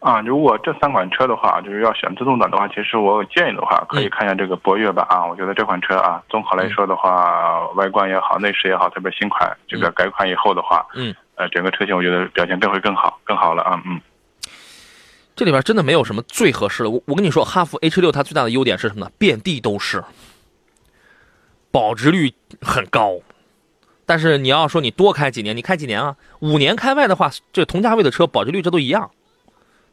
[0.00, 5.06] 啊，如果这三款车的话，就是要选自动挡的话，其实我建议的话，可以看一下这个博越吧。
[5.08, 13.98] 啊，我觉得这款车啊，综合来说的话，外观也好，内饰也好，特别新款，这个改款以后的话，嗯，呃，整个车型我觉得表现更会更好，更好了啊，嗯。
[15.36, 16.88] 这里边真的没有什么最合适的。
[16.88, 19.12] 我我跟你说，哈弗 H 六它最大的优点是什么呢？
[19.18, 20.02] 遍地都是，
[21.70, 23.20] 保值率很高。
[24.06, 26.16] 但是你要说你多开几年，你开几年啊？
[26.40, 29.10] 五年开外的话，这同价位的车保值率这都一样。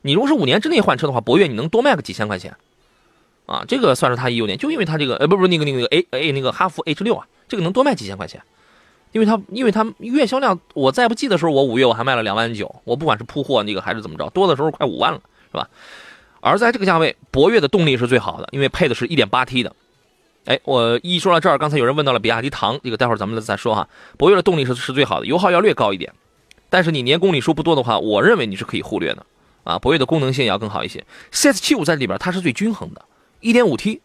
[0.03, 2.55] 你如果是五年之内换车的话，博越你能多卖个几千块钱，
[3.45, 4.57] 啊，这个算是它一优点。
[4.57, 8.41] 就因为它这个，呃，不不，那个那个 A A 那个哈弗 H 六啊，这个能多卖几千块钱，
[9.11, 15.19] 因为它因为它月销量，我再不济的时候，我五月我还卖了两万九，我不管是铺货那个还是怎么着，多的时候快五万了。
[15.53, 15.69] 是吧？
[16.41, 19.73] 而在这个价位，博越的动力是最好的，因为配的是一点八 T 的。
[20.45, 23.87] 哎，我一说到这儿，刚才有人问到了比亚迪唐，这个待会儿咱们再说哈。
[24.17, 26.11] 博越的动力是是最好的，油耗要略高一点，
[26.69, 29.25] 但是你年公里数不多的话，我认为你是可以忽略的
[29.63, 29.79] 啊。
[29.79, 31.05] 博越的功能性要更好一些。
[31.31, 33.05] CS 七五在里边它是最均衡的，
[33.39, 34.01] 一点五 T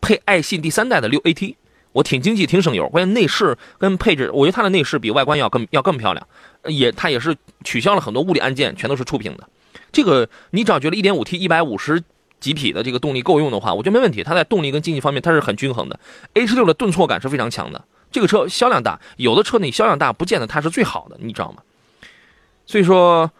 [0.00, 1.56] 配爱信第三代的六 AT，
[1.90, 6.24] 我挺经济，挺省油，关键内饰跟配置，我觉得它的内饰比外观要更要更漂亮，
[6.66, 9.48] 也它也是取消了很多物理按键，全都是触屏的。
[9.92, 12.02] 这个你只要觉得 1.5T 150
[12.40, 14.24] 几匹的这个动力够用的话，我觉得没问题。
[14.24, 16.00] 它在动力跟经济方面它是很均衡的。
[16.34, 17.84] H6 的顿挫感是非常强的。
[18.10, 21.62] 这个车销量大，有的车你销量大不见得它是最好的，你知道吗？
[22.66, 23.30] 所以说，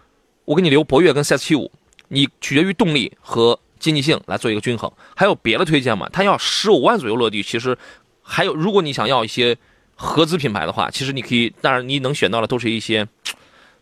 [0.45, 1.71] 我给你留博越跟 CS75，
[2.09, 4.91] 你取决于动力和经济性来做一个均衡。
[5.15, 6.09] 还有别的推荐吗？
[6.13, 7.77] 它要十五万左右落地，其实
[8.23, 9.57] 还有，如果你想要一些
[9.95, 13.07] 合资品牌的话，其实你可以，当然你能选到的都是一些，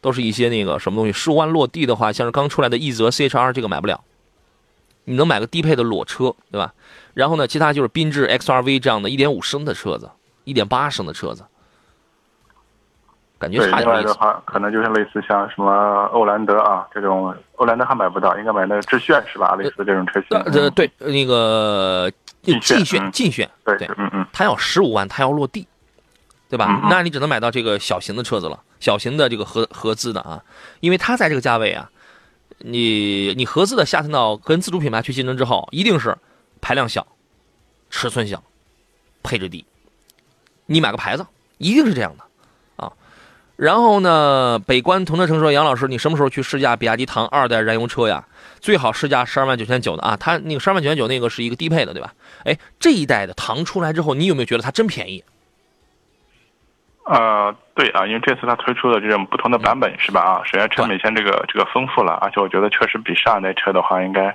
[0.00, 1.12] 都是一些那个什么东西。
[1.12, 4.02] 十五万落地的话，像是刚出来的奕泽 CHR 这个买不了。
[5.04, 6.72] 你能买个低配的裸车，对吧？
[7.14, 10.08] 然后呢，其他就是缤智 XRV 这样的一点五升的车子
[10.44, 11.42] 一点八升的车子，
[13.38, 14.14] 感觉差点意思。
[14.44, 19.56] 可能就是类似像什么欧蓝德啊这种，欧蓝德还买不到，应该买那个致炫是吧？
[19.56, 20.38] 类似这种车型。
[20.38, 25.66] 呃，对，那个劲炫，劲炫，对，嗯嗯，它要十五万，它要落地，
[26.48, 26.86] 对吧？
[26.88, 30.42] 那你只能买到这个小型的车子了，小型的这个合合资的啊，
[30.80, 31.88] 因为它在这个价位啊。
[32.62, 36.14] 你你合资的下探到跟自主品牌去竞争之后，一定是
[36.60, 37.06] 排量小、
[37.88, 38.42] 尺寸小、
[39.22, 39.64] 配置低。
[40.66, 42.92] 你买个牌子，一定是这样的啊。
[43.56, 48.28] 然后呢，北关同德城说：“杨老师，你什么时候去试驾比亚迪唐二代燃油车呀？
[48.60, 50.14] 最好试驾十二万九千九的啊。
[50.18, 52.12] 它那个十二万九千九那个是一个低配的，对吧？
[52.44, 55.24] 哎，这一代的唐出来之后，你有没有觉得它真便宜？”
[57.10, 60.20] 呃，对啊，因为这次它推出的这种不同的版本是吧？
[60.20, 64.32] 啊，首先车美线这个这个丰富了，而且我觉得确实比上一代车的话，应该，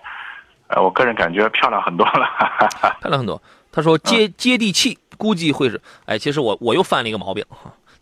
[0.67, 2.27] 呃，我个人感觉漂亮很多了，
[2.99, 3.41] 漂亮很多。
[3.71, 7.45] 他说接接地气，估计会是，哎，其实我我又犯了一个毛病，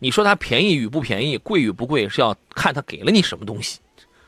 [0.00, 3.78] 你说它便宜与不便宜，贵与不贵，是要看它给了你什么东西，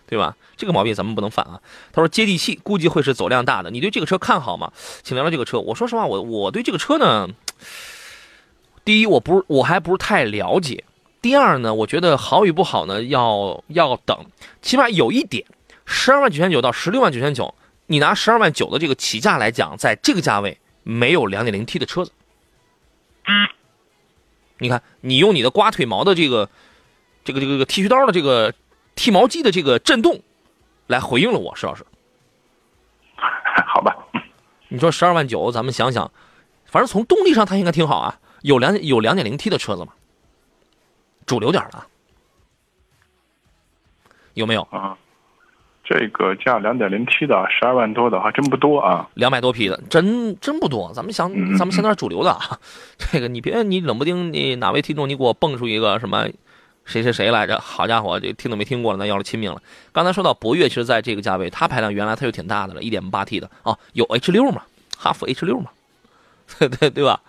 [0.07, 0.37] 对吧？
[0.57, 1.59] 这个毛病咱们不能犯啊。
[1.93, 3.71] 他说接地气，估计会是走量大的。
[3.73, 4.71] 你对这个车看好吗？
[5.03, 5.59] 请聊聊这个车。
[5.59, 7.29] 我说实话，我我对这个车呢。
[8.87, 10.85] 第一，我不是我还不是太了解。
[11.21, 14.17] 第二呢，我觉得好与不好呢，要要等。
[14.63, 15.45] 起码有一点，
[15.85, 17.53] 十二万九千九到十六万九千九，
[17.87, 22.13] 你拿十二万九的这个起价来讲，在这个价位没有两点零 T 的车子。
[24.59, 26.49] 你看，你用你的刮腿毛的这个
[27.25, 28.55] 这个这个这个剃须刀的这个
[28.95, 30.21] 剃毛机的这个震动，
[30.87, 31.85] 来回应了我，石老师。
[33.67, 33.97] 好吧。
[34.69, 36.13] 你说十二万九，咱们想想，
[36.67, 38.21] 反正从动力上它应该挺好啊。
[38.43, 39.93] 有两有两点零 T 的车子吗？
[41.27, 41.83] 主流点的，
[44.35, 44.97] 有没有啊？
[45.85, 50.93] 这个价两点零 T 的十二万多的还真不多啊，两百多匹的真真不多。
[50.93, 52.59] 咱们想咱们想点主流的啊，
[52.99, 56.29] 这个你别你冷不丁你哪位听众你给我蹦出一个什么
[56.85, 57.59] 谁谁谁来着？
[57.61, 59.61] 好家伙，这听都没听过了，那要了亲命了。
[59.93, 64.63] 刚才说到博越，其实在这个价位，它排量原来它就挺大的了，一点八 T 的啊，有 H 六嘛，
[64.97, 65.71] 哈弗 H 六嘛，
[66.59, 67.21] 对对对吧？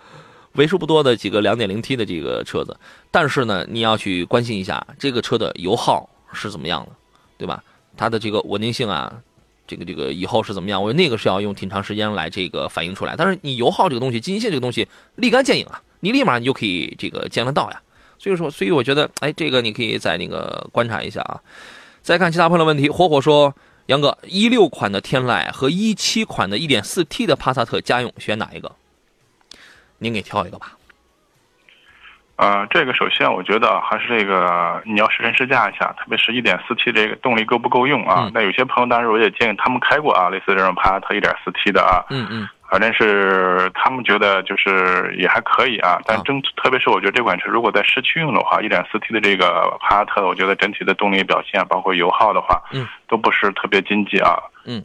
[0.58, 2.76] 为数不多的几个 2.0T 的这个车子，
[3.12, 6.90] 但是呢，你要去关心一下这个车的油耗是怎么样的，
[7.38, 7.62] 对吧？
[7.96, 9.22] 它的这个稳定性啊，
[9.68, 10.82] 这个这个以后是怎么样？
[10.82, 13.14] 我那个是要用挺长时间来这个反映出来。
[13.16, 17.80] 但是你油耗这个东西，经济性这个东西立竿见影啊，你立马你就可以这个见得到呀。
[18.18, 21.40] 所以说，所以我觉得，哎，这个你可以再那个观察一下啊。
[22.02, 23.54] 再看其他朋友问题，火火说，
[23.86, 28.72] 杨哥，一六款的天籁和一七款的 1.4T 的帕萨特家用选哪一个？
[29.98, 30.68] 您给挑一个吧。
[32.36, 38.30] 呃，这个首先我觉得还是这个你要试乘试驾一下，特别是一点四 T 这个动力够不够用啊？
[38.32, 45.98] 那有些朋友当时我也建议他们开过啊，类似这种帕萨特一点四 T 的啊，嗯嗯，反正是他们觉得就是也还可以啊。
[46.06, 54.80] 但真特别是我觉得这款车如果在市区用的话，一点四 T 的这个帕萨特，我觉得整体的动力表现包括油耗的话，嗯，都不是特别经济啊，嗯。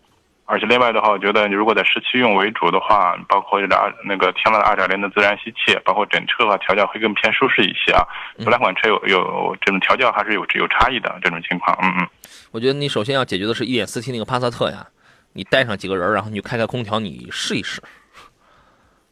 [0.46, 8.04] 而且另外的话，我觉得你如果在市区用为主的话，包括这二那个天籁的二点零的自然吸气，包括整车的话调教会更偏舒适一些啊。
[8.38, 11.78] 这两款车有有这种调教还是有有差异的这种情况。
[11.82, 12.08] 嗯嗯。
[12.52, 14.86] 我觉得你首先要解决的是一点四 T 那个帕萨特呀，
[15.32, 17.82] 你带上几个人，然后你开开空调，你试一试，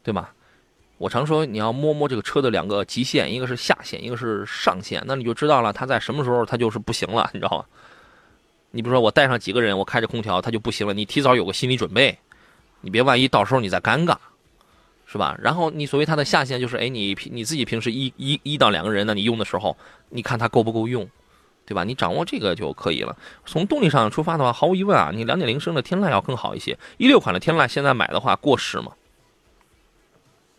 [0.02, 0.30] 对吧？
[0.98, 7.64] 我常说你要摸摸这个车的两个极限，一个是下限，一个是上限，那你就知道了它在什么时候它就是不行了，你知道吗？
[8.74, 10.94] 你比如说，我带上几个人，我开着空调，它就不行了。
[10.94, 12.18] 你提早有个心理准备，
[12.80, 14.16] 你别万一到时候你再尴尬，
[15.04, 15.36] 是吧？
[15.38, 19.76] 然后你所谓它的下限就是，哎，你平你自己平时一一一到两个人呢，你用的时候，
[20.08, 21.06] 你看它够不够用，
[21.66, 21.84] 对吧？
[21.84, 23.14] 你掌握这个就可以了。
[23.44, 26.78] 从动力上出发的话，毫无疑问啊，你两点零升的天籁要更好一些。
[26.96, 28.92] 一六款的天籁现在买的话过时吗？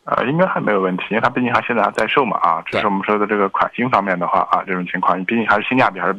[0.05, 2.61] 呃，应该还没有问题，因为它毕竟还现在还在售嘛啊。
[2.67, 6.15] 只是我们说的这个款型方面的话啊，这种情况，你毕竟还是性价比还是。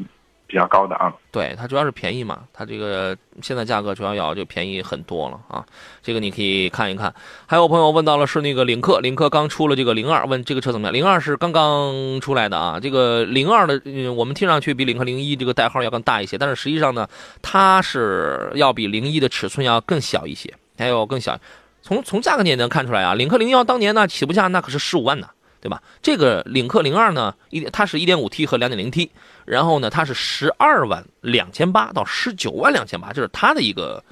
[0.46, 1.12] 比较高的啊。
[1.30, 5.64] 对，它主要是便宜嘛，它这个现在价格主要要就便宜很多了啊。
[6.02, 7.12] 这个你可以看一看。
[7.46, 10.94] 还有朋友问到了是那个领克，领克刚出了这个零二，问这个车怎么样？
[10.94, 12.78] 零二是刚刚出来的啊。
[12.80, 17.08] 这个零二的，嗯，我们听上去比领克零一这个代号要更大一些，但是实际上呢，
[17.42, 21.38] 它是要比零一的尺寸要更小一些，还有更小。
[21.82, 25.28] 从从价格你也能看出来啊，领克零幺当年呢起步价那可是十五万呢，
[25.64, 25.82] 对吧？
[26.02, 29.10] 这个领克零二呢，一它是一点五 T 和两点零 T，
[29.46, 34.04] 然后呢它是十二万两千八到十九万两千八，这是它的一个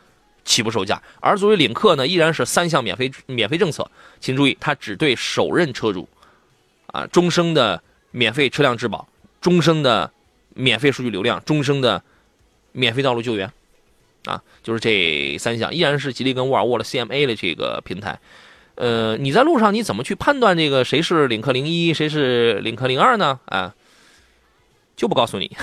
[0.47, 1.03] 起步售价。
[1.21, 3.87] 而作为领克呢，依然是三项免费免费政策，
[4.19, 6.09] 请注意，它只对首任车主，
[6.87, 7.83] 啊，终生的
[8.13, 9.07] 免费车辆质保，
[9.43, 10.11] 终生的
[10.55, 12.03] 免费数据流量，终生的
[12.73, 13.53] 免费道路救援。
[14.25, 18.19] 啊，就是这三项，依然是吉利跟沃尔沃的 CMA 的这个平台。
[18.75, 23.39] 呃，你在路上你怎么去判断这个谁是领克零一，谁是领克零二呢？
[23.47, 23.75] 啊，
[24.97, 25.57] 就不告诉你。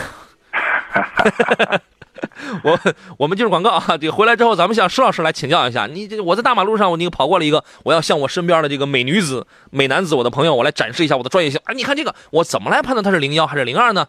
[2.64, 2.80] 我
[3.18, 5.88] 我们进入广告啊，这回来之后咱们向施老师来请教一下。
[5.88, 11.60] 你这我在大马路上我那个跑过了一个，我要向我身边的这个美女子、美男子，我的朋友，我来展示一下我的专业性。
[11.64, 14.08] 啊，你看这个，我怎么来判断它是零幺还是零二呢？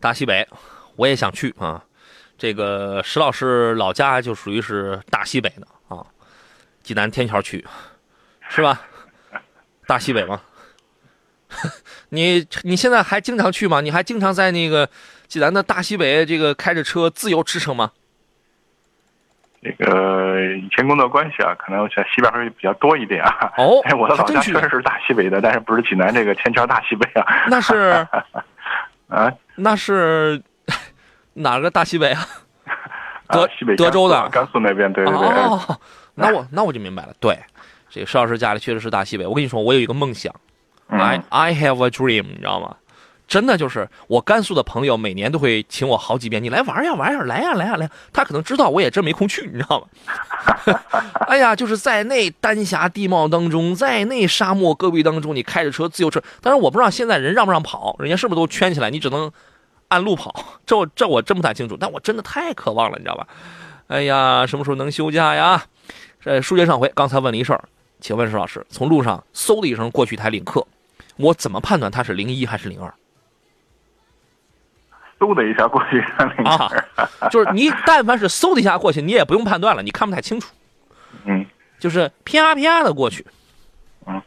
[0.00, 0.48] 大西北，
[0.96, 1.84] 我也想去啊。
[2.38, 6.06] 这个石老师老家就属于是大西北的啊，
[6.82, 7.64] 济南天桥区，
[8.50, 8.82] 是吧？
[9.86, 10.40] 大西北吗？
[12.10, 13.80] 你你现在还经常去吗？
[13.80, 14.88] 你还经常在那个
[15.26, 17.92] 济南的大西北这个开着车自由驰骋吗？
[19.60, 23.52] 那个以前工作关系啊，可能在西边会比较多一点啊。
[23.56, 27.46] 哦， 我的老家确实是大西北的，但是不是济南这个天桥大西北啊？
[27.48, 28.06] 那是
[29.08, 30.42] 啊，那是。
[31.34, 32.26] 哪个大西北啊？
[33.28, 35.28] 德西北德州的甘肃那边，对对对。
[35.28, 35.80] 哦，
[36.16, 37.14] 那我那我就明白了。
[37.20, 37.38] 对，
[37.90, 39.26] 这个石老师家里确实是大西北。
[39.26, 40.34] 我跟你说，我有一个梦想
[40.88, 42.76] ，I I have a dream，你知道吗？
[43.26, 47.88] 真的就是我甘肃的朋友每年都会请我好几遍，你来玩呀玩呀，来呀来呀来。
[48.12, 50.80] 他可能知道我也真没空去，你知道吗？
[51.28, 56.20] 哎呀，就是在那丹霞地貌当中，在那沙漠戈壁当中，你开着车自由车。
[56.40, 59.30] 但是我不知道现在人让不让跑，人家是不是都圈起来，你只能。
[59.90, 60.32] 按路跑，
[60.64, 63.26] 这我这我真不太清楚，但我真的太渴望了，你知道吧？
[63.88, 65.64] 哎呀，什么时候能休假呀？
[66.20, 67.64] 这书接上回，刚才问了一事儿，
[68.00, 70.66] 请问石老师，从路上嗖的一声过去一台领克，
[71.16, 72.92] 我怎么判断它是零一还是零二？
[75.18, 80.52] 嗖的一下过去一台领克，就是你但凡是嗖的一下过去，你也不用判断了，你看不太清楚。
[81.24, 81.44] 嗯，
[81.78, 83.26] 就是啪啪的过去。
[84.06, 84.20] 嗯，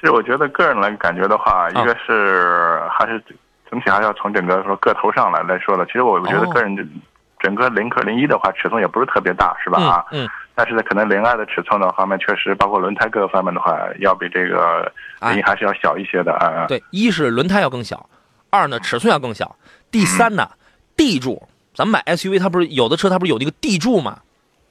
[0.00, 3.22] 其实我觉得个人来感觉的话，一个是还是。
[3.70, 7.02] 整体还是要从整个说个头上来来说的，其实我我觉得个人
[7.40, 9.82] 整个领克零一的话尺寸也不是特别大，是吧？
[9.82, 10.28] 啊，嗯。
[10.54, 16.66] 但是呢，可能零二的尺寸的方面，确实包括轮胎各个方面的话，要比这个零一还是要小一些的啊。
[16.68, 18.08] 对，一是轮胎要更小，
[18.50, 19.56] 二呢尺寸要更小，
[19.90, 20.50] 第三呢
[20.96, 24.20] 地柱，咱们买 SUV 它不是有的车它不是有那个地柱吗？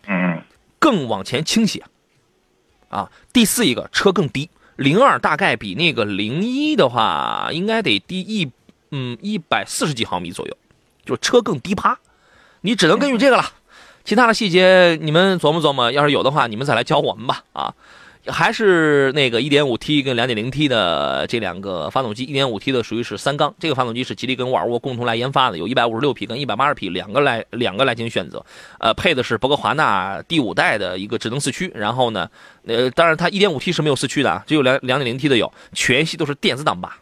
[0.07, 0.41] 嗯。
[0.79, 1.83] 更往前倾斜，
[2.89, 8.51] 啊，第四一个车更低，零二大概比那个零一的话应该得低一。
[8.95, 10.55] 嗯，一百四十几毫米左右，
[11.03, 11.97] 就车更低趴，
[12.61, 13.43] 你只能根据这个了。
[14.03, 17.43] 其他的细节你们琢磨琢磨，要是有的话，你们再来教我们吧。
[17.53, 17.73] 啊，
[18.27, 28.45] 还是那个 1.5T 跟 2.0T 的这两个发动机，1.5T 的属于是三缸，这个发动机是吉利跟沃尔沃共同来研发的，有一百五十六匹跟一百八十匹两个来两个来进行选择。
[28.79, 32.29] 呃，配的是博格华纳第五代的一个智能四驱，然后呢，
[32.65, 36.97] 呃，当然它 1.5T 是没有四驱的，只有两 2.0T 的有，全系都是电子挡把。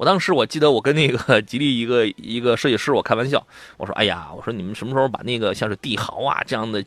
[0.00, 3.46] 我当时我记得我跟那个 吉利一个一个设计师我开玩笑，
[3.76, 6.82] 我说：“哎呀，我说你们什么时候把那个像是帝豪啊这样的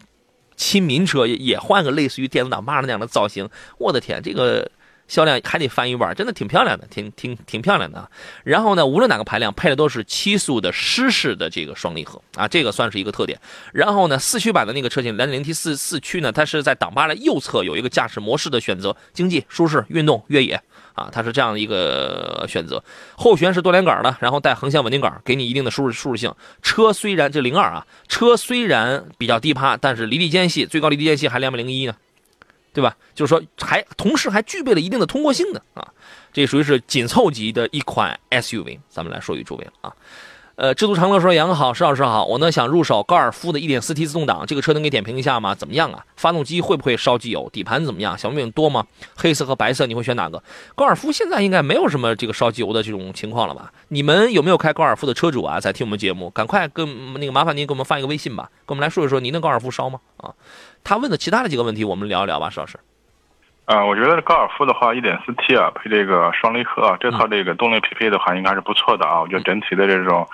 [0.56, 3.48] 亲民车也也换个类似于电子挡把那样的造型？
[3.78, 4.68] 我的天，这个
[5.14, 8.10] 销量还得翻一番，真的挺漂亮的，挺挺挺漂亮的。
[8.44, 13.40] 然后呢，无论哪个排量配的都是七速的湿式的这个双离合啊，这个算是一个特点。
[13.74, 20.60] 然后呢，四驱版的那个车型，两点零 T 四四驱呢，它是在挡把的右侧有一个驾驶模式的选择，经济、舒适、运动、越野。”
[20.94, 22.84] 啊，它是这样的一个选择，
[23.16, 26.32] 后悬是多连杆的，然后带横向稳定杆，给你一定的舒适舒适性。
[26.62, 31.96] 车虽然这零二啊，车虽然比较低趴，但是离地间隙最高离地间隙还两百零一呢，
[32.74, 32.98] 对吧？
[33.14, 35.88] 就是说还同时还具备了一定的通过性的啊，
[36.34, 38.80] 这属于是紧凑级的一款 SUV。
[38.90, 39.94] 咱们来说与诸位啊。
[40.56, 45.56] 呃，知足常乐说杨好，石老师好，我呢想入手高尔夫的 1.4T 自动挡，这个车能给点评一下吗？
[45.56, 46.06] 怎么样啊？
[46.16, 47.50] 发动机会不会烧机油？
[47.52, 48.16] 底盘怎么样？
[48.16, 48.86] 小毛病多吗？
[49.16, 50.44] 黑色和白色你会选哪个？
[50.76, 53.74] 高尔夫现在应该没有什么这个烧机油的这种情况了吧？
[53.88, 55.60] 你们有没有开高尔夫的车主啊？
[55.60, 60.00] 在听我们节目，赶快跟那个麻烦您给我们发一个微信吧，跟我们来说一说您的高尔夫烧吗？
[60.18, 60.32] 啊，
[60.84, 62.78] 他问的其他的几个问题我们聊一聊吧，石老师。
[63.66, 69.22] 啊，我觉得高尔夫的话一点四 T 啊，配这个双离合啊，这套这个动力匹配的话，应该是不错的啊。
[69.22, 70.28] 我觉得整体的这种，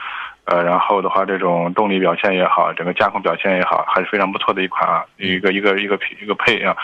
[0.45, 6.75] 呃，然后的话，这种动力表现也好，整个驾控表现也好，还是非常不错的一款啊，一个一个一个匹一个配啊，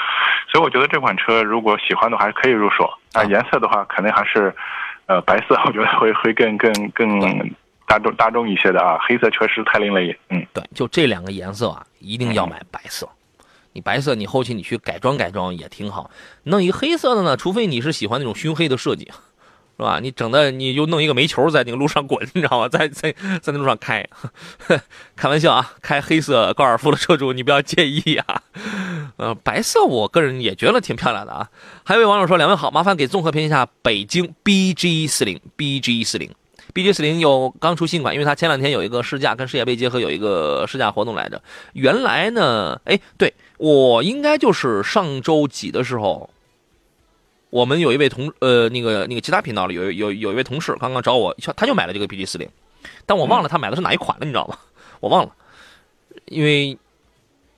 [0.51, 2.87] 所以我觉得这款车如果喜欢的话，还是可以入手。
[3.11, 4.55] 那颜色的话，肯定还是，
[5.07, 7.19] 呃，白色，我觉得会会更更更
[7.87, 10.15] 大众大众一些的啊，黑色确实太另类。
[10.29, 13.09] 嗯，对，就这两个颜色啊，一定要买白色。
[13.75, 16.09] 你白色，你后期你去改装改装也挺好。
[16.43, 19.11] 弄一个黑色的呢，除非你是喜欢那种熏黑的设计。
[19.77, 19.99] 是吧？
[20.01, 22.69] 你整的你就弄一个煤球在那个路上滚，你知道吗？
[22.69, 24.07] 在在在那路上开，
[25.17, 25.73] 开玩笑啊！
[25.81, 28.41] 开黑色高尔夫的车主，你不要介意啊。
[29.17, 31.49] 呃，白色我个人也觉得挺漂亮的啊。
[31.83, 36.33] 还有一位网友说：“两位好，麻烦给综合评一下北京 BG 四零 BG 四零
[36.73, 41.41] BG 四零有刚出新款，因为它前两天有一个试驾，跟世界杯结合有一个试驾活动来着。
[41.73, 46.29] 原来呢，哎，对我应该就是上周几的时候。”
[47.51, 52.49] 我们有一位同呃那个那个其他频道里有有有一位同事刚刚找我，他就买了这个 BG 四零，
[53.05, 54.57] 但我忘了他买的是哪一款了，你知道吗？
[54.99, 55.31] 我忘了，
[56.25, 56.77] 因为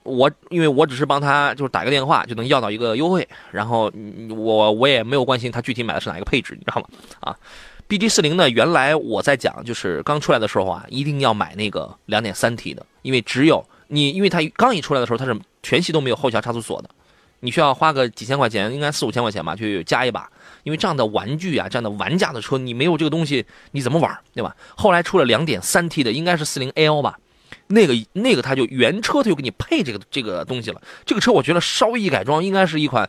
[0.04, 3.92] 我因为我只是帮他就是打个电话就能要到一个优惠，然后
[4.30, 6.88] 我我也没有关心他具体买的是哪一个配置，你知道吗？
[7.22, 7.36] 啊
[7.90, 16.90] ，BG 四零呢，原来我在讲就是刚出来的时候啊，一定要买那个两点三 T 的，因为只有你因为它刚一出来的时候它是全系都没有后桥差速锁的。
[17.40, 20.28] 你需要花个几千块钱，应该四五千块钱吧，去加一把，
[20.64, 24.56] 因为这样的玩具啊，这样的玩家的车，你没有这个东西，你怎么玩，对吧？
[24.76, 27.20] 后来出了两点三 T 的，应该是四零 L 吧，
[27.68, 30.82] 那个那个它就原车它就给你配这个这个东西了。
[31.06, 33.08] 这个车我觉得稍微一改装，应该是一款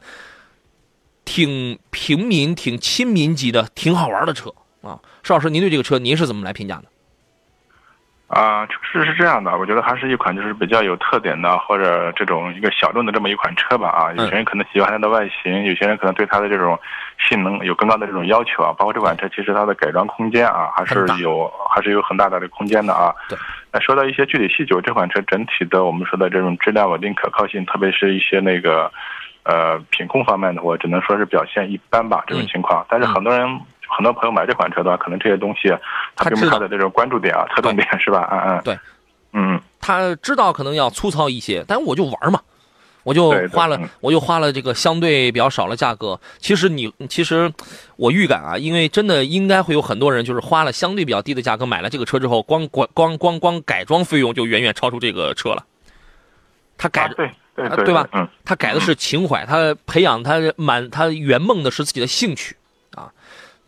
[1.25, 4.53] 挺平民、挺亲民级的、挺好玩的车
[4.83, 5.01] 啊。
[5.23, 6.85] 邵老师，您对这个车您是怎么来评价的？
[8.29, 9.57] 啊，确实是这样的。
[9.57, 13.89] 我觉得还是一款就是比较有特点的，或者这种一个小众的这么一款车吧。
[13.89, 16.79] 啊，有些人可能喜欢它的外形，有些人可能对它的这种
[17.19, 18.71] 性能有更高的这种要求啊。
[18.77, 23.15] 包括这款车，其实它的改装空间啊，还是有还是有很大的这空间的啊。
[23.31, 23.39] 对。
[23.73, 28.93] 那说到一些具体细节，这款车整体的我们说的这种质量稳定、可靠性，特别是一些那个
[29.45, 32.25] 呃品控方面的，我只能说是表现一般吧。
[32.27, 33.59] 这种情况，但是很多人。
[33.89, 35.75] 很多朋友买这款车的话，可能这些东西，
[36.15, 38.29] 他并不他的这种关注点啊、侧重点是吧？
[38.31, 38.79] 嗯嗯，对，
[39.33, 42.41] 嗯，他知道可能要粗糙一些，但我就玩嘛，
[43.03, 46.21] 我就花了，我就花了这个相对比较少的价格。
[46.39, 47.51] 其实你，其实
[47.97, 55.65] 我预感啊，因为真的应该会有很多人，就是花了相对比较低的价格买了这个车之后，光光光光光改装费用就远远超出这个车了。
[56.77, 58.07] 他改对对对吧？
[58.13, 62.55] 嗯，他改的是情怀，他培养他满他圆梦的是自己的兴趣。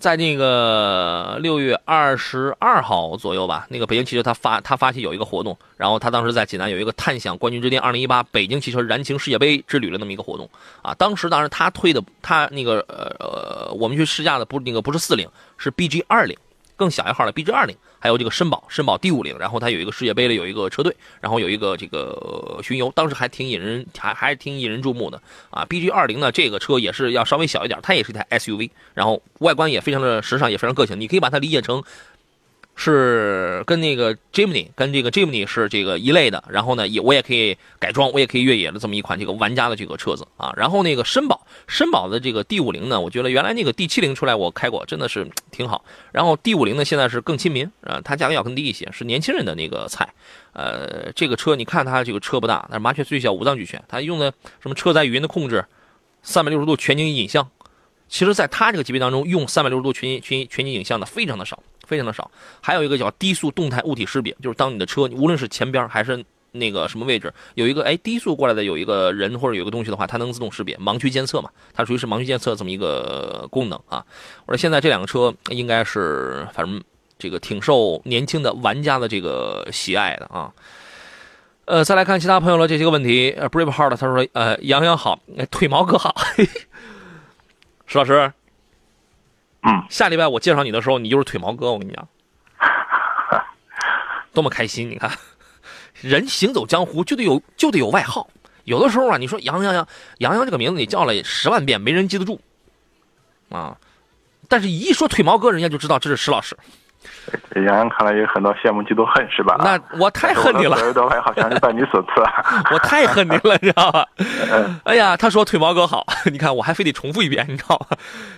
[0.00, 10.48] 在那个六月二十二号左右吧，那个北京汽车他发他发起有一个活动，然后他当时在济南有一个探享冠军之巅二零一八北京汽车燃情世界杯之旅的那么一个活动
[10.80, 10.94] 啊。
[10.94, 15.28] 当时当然他推的他那个呃呃，我们去试驾的不那个不是四零，
[15.58, 16.36] 是 BG 二零。
[16.76, 25.64] 更小一号的 BG 二零，还有这个绅宝绅宝 D 五零，然后它有一个世界杯的有一个车队，然后有一个这个巡游，当时还挺引人还还是挺引人注目的啊。
[25.68, 31.84] BG 二零呢，这个车也是要稍微小一点，它也是一台 SUV，然后外观也非常的时尚，也非常个性，你可以把它理解成。
[32.82, 40.50] 是跟那个 Jimny 跟这个 Jimny 是这个一类的，然后呢，也我也可以改装，我也可以越野的这么一款这个玩家的这个车子啊。
[40.56, 45.84] 然后那个绅宝，绅宝的这个 D 五零呢，我觉得原来那个 D 七零出来我开过，真的是挺好。
[46.10, 50.08] 然后 D 五零呢，现在是更亲民啊，它价格要更低一些，是年轻人的那个菜。
[50.54, 55.66] 呃，这个车你看它这个车不大，但是麻雀虽小五脏俱全，它用的什么车载语音的控制，
[56.22, 57.50] 三百六十度全景影像，
[58.08, 61.62] 其实在它这个级别当中，用三百六十度全全全景影像的非常的少。
[61.90, 62.30] 非常的少，
[62.60, 74.06] 还有一个叫低速动态物体识别，就是当你的车无论是前边还是那个什么位置，有一个哎低速过来的有一个人或者有个东西的话，它能自动识别，盲区监测嘛，它属于是盲区监测这么一个功能啊。
[74.46, 76.80] 我说现在这两个车应该是反正
[77.18, 80.52] 这个挺受年轻的玩家的这个喜爱的啊。
[81.64, 85.18] 呃，再来看其他朋友的这些个问题，呃，Brave Heart 他说呃杨洋好，
[85.50, 86.14] 腿毛哥好，
[87.86, 88.32] 石老师。
[89.62, 92.08] 嗯，下礼拜我介绍你的时候，你就是腿毛哥，我跟你讲，
[94.32, 94.88] 多么开心！
[94.88, 95.10] 你看，
[96.00, 98.28] 人行走江湖就得有就得有外号，
[98.64, 99.86] 有的时候啊，你说杨洋洋
[100.18, 102.40] 杨洋这个名字你叫了十万遍，没人记得住。
[103.50, 103.76] 啊，
[104.48, 106.56] 但是一说腿毛哥，人家就知道这是石老师。
[107.56, 109.56] 杨洋看来有很多羡慕嫉妒恨是吧？
[109.58, 110.76] 那我太恨你了。
[110.76, 112.08] 所有的好像是拜你所赐。
[112.72, 114.06] 我太恨你了，你知道吧？
[114.84, 117.96] 哎呀，他说腿毛哥好， 你看我还非得重复一遍，你知道吗？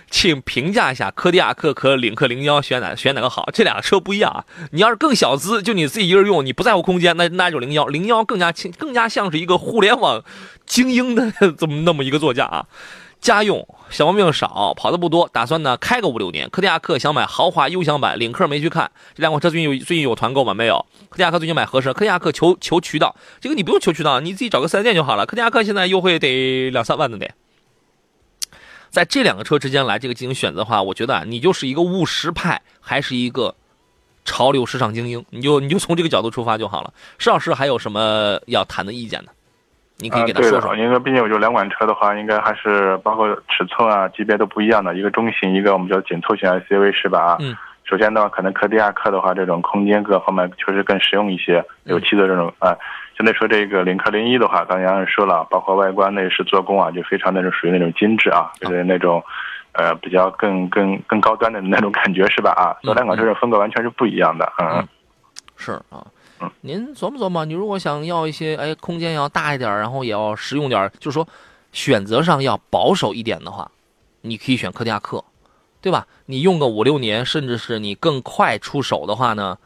[0.09, 3.49] 请评价一下科迪亚克和领克零幺选哪选哪个好？
[3.53, 4.43] 这俩车不一样啊。
[4.71, 10.23] 你要是更小资，就你自己一个人用，你不在乎空间，那那就零幺零幺更加轻，更加像是一个互联网
[10.65, 12.65] 精英的这么那么一个座驾啊。
[13.23, 16.49] 家用小毛病少，跑的不多，打算呢开个五六年。
[16.49, 18.91] 柯迪亚克想买豪华优享版，领克没去看。
[19.15, 20.53] 这两款车最近有最近有团购吗？
[20.53, 20.85] 没有。
[21.09, 21.93] 柯迪亚克最近买合适。
[21.93, 25.25] 柯迪亚克求求渠道，这个你不用求渠道，你自己找个四 S 店就好了。
[25.25, 27.31] 柯迪亚克现在优惠得两三万的得。
[28.89, 33.55] 在这两个车之间来这个进行选择的话，我觉得啊，你就是一个务实派，还是一个
[34.25, 36.93] 潮流时尚精英，你就你就从这个角度出发就好了。
[37.17, 39.31] 施老师还有什么要谈的意见呢？
[40.03, 47.37] 你可以给他说说，因为毕竟我觉得两款车的话，应该还是包括尺寸啊、级别都不一样的，一个中型，一个我们叫紧凑型 SUV 是吧？
[47.39, 47.55] 嗯。
[47.85, 52.75] 首先的话，可能柯迪亚克的话，这种空间各方面确实更实用一些，有气的这种啊。
[53.17, 59.23] 相对说这个领克零一的话，刚才杨说了，包括外观内饰做工啊，就非常那种属于那种精致啊，就是那种，
[59.73, 62.51] 呃，比较更更更高端的那种感觉是吧？
[62.51, 64.85] 啊，这两款车的风格完全是不一样的，嗯。
[65.55, 66.03] 是啊。
[66.61, 71.27] 您琢磨琢磨，你如果想要一些，哎，空间要大一点，然后也要实用点，就是说
[71.71, 73.71] 选择上要保守一点的话，
[74.21, 75.23] 你可以选柯迪亚克，
[75.81, 76.07] 对吧？
[76.25, 79.57] 你用个五六年，甚至是你更快出手的话呢，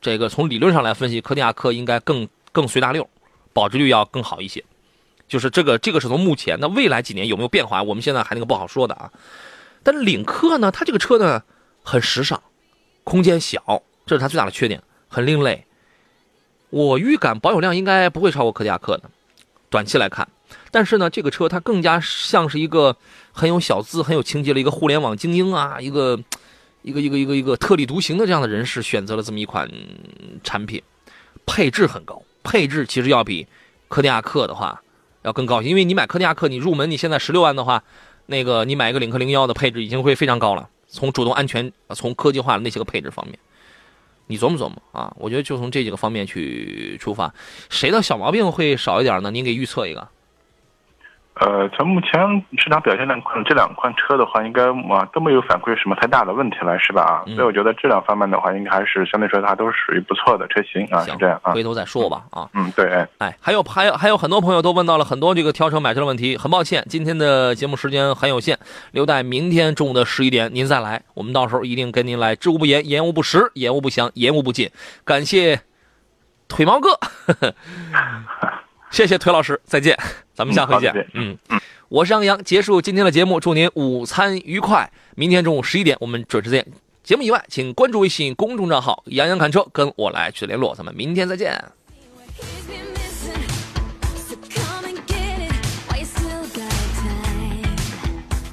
[0.00, 3.08] 这个从理论上来分析，柯迪亚克应该更更随大溜，
[3.52, 4.64] 保值率要更好一些。
[5.28, 9.10] 就是这个，这个是从目前，那未来几年有没有变化，我们现在还那个不好说的啊。
[9.82, 11.42] 但领克呢，它这个车呢
[11.82, 12.40] 很时尚，
[13.02, 14.80] 空间小，这是它最大的缺点。
[15.08, 15.64] 很另类，
[16.70, 19.10] 我预感保有量应该不会超过柯迪亚克的，
[19.70, 20.28] 短期来看。
[20.70, 22.96] 但是呢，这个车它更加像是一个
[23.32, 26.18] 很有小资、很有情节的一个互联网精英啊，一个
[26.82, 29.68] 一个一个一个一个特立独行的这样的人士选择了这么一款
[30.44, 30.82] 产品，
[31.46, 33.46] 配置很高，配置其实要比
[33.88, 34.82] 柯迪亚克的话
[35.22, 37.82] 要更高，因为你买柯迪亚克，你入门你现在十六万的话，
[38.26, 43.38] 那个你买一个领克零幺的配置已经会非常高了，从主动安全、从科技化的那些个配置方面。
[44.28, 47.32] 你琢磨琢磨啊，我觉得就从这几个方面去出发，
[47.70, 49.30] 谁的小毛病会少一点呢？
[49.30, 50.08] 您给预测一个。
[51.38, 52.18] 呃，从目前
[52.56, 57.02] 市场表现来看，这两款车的话，应该啊都没有反馈什么太大的问题来，是吧？
[57.02, 61.52] 啊，所以我觉得质量方面的话，应该还是相对说它都是属于不错的车型啊，是这样啊。
[61.52, 68.58] 回头再说吧，啊，嗯，对，哎，还有还有还有很多朋友都问到了很多这个挑车买车的问题，很抱歉，今天的节目时间很有限，
[68.92, 74.70] 留待明天中午的十一点您再来，我们到时候一定跟您来知无不言，言无不实，言无不详，言无不尽，
[75.04, 75.60] 感谢
[76.48, 76.98] 腿毛哥。
[78.96, 79.94] 谢谢腿老师，再见，
[80.32, 80.90] 咱们下回见。
[81.12, 84.90] 嗯嗯，我是杨洋，结束今天的节目，祝您午餐愉快。
[85.16, 86.66] 明天中午十一点，我们准时见。
[87.04, 90.74] 节目以外，请关注微信公众账号“杨洋侃车”，跟我来取得联络。
[90.74, 91.62] 咱们明天再见。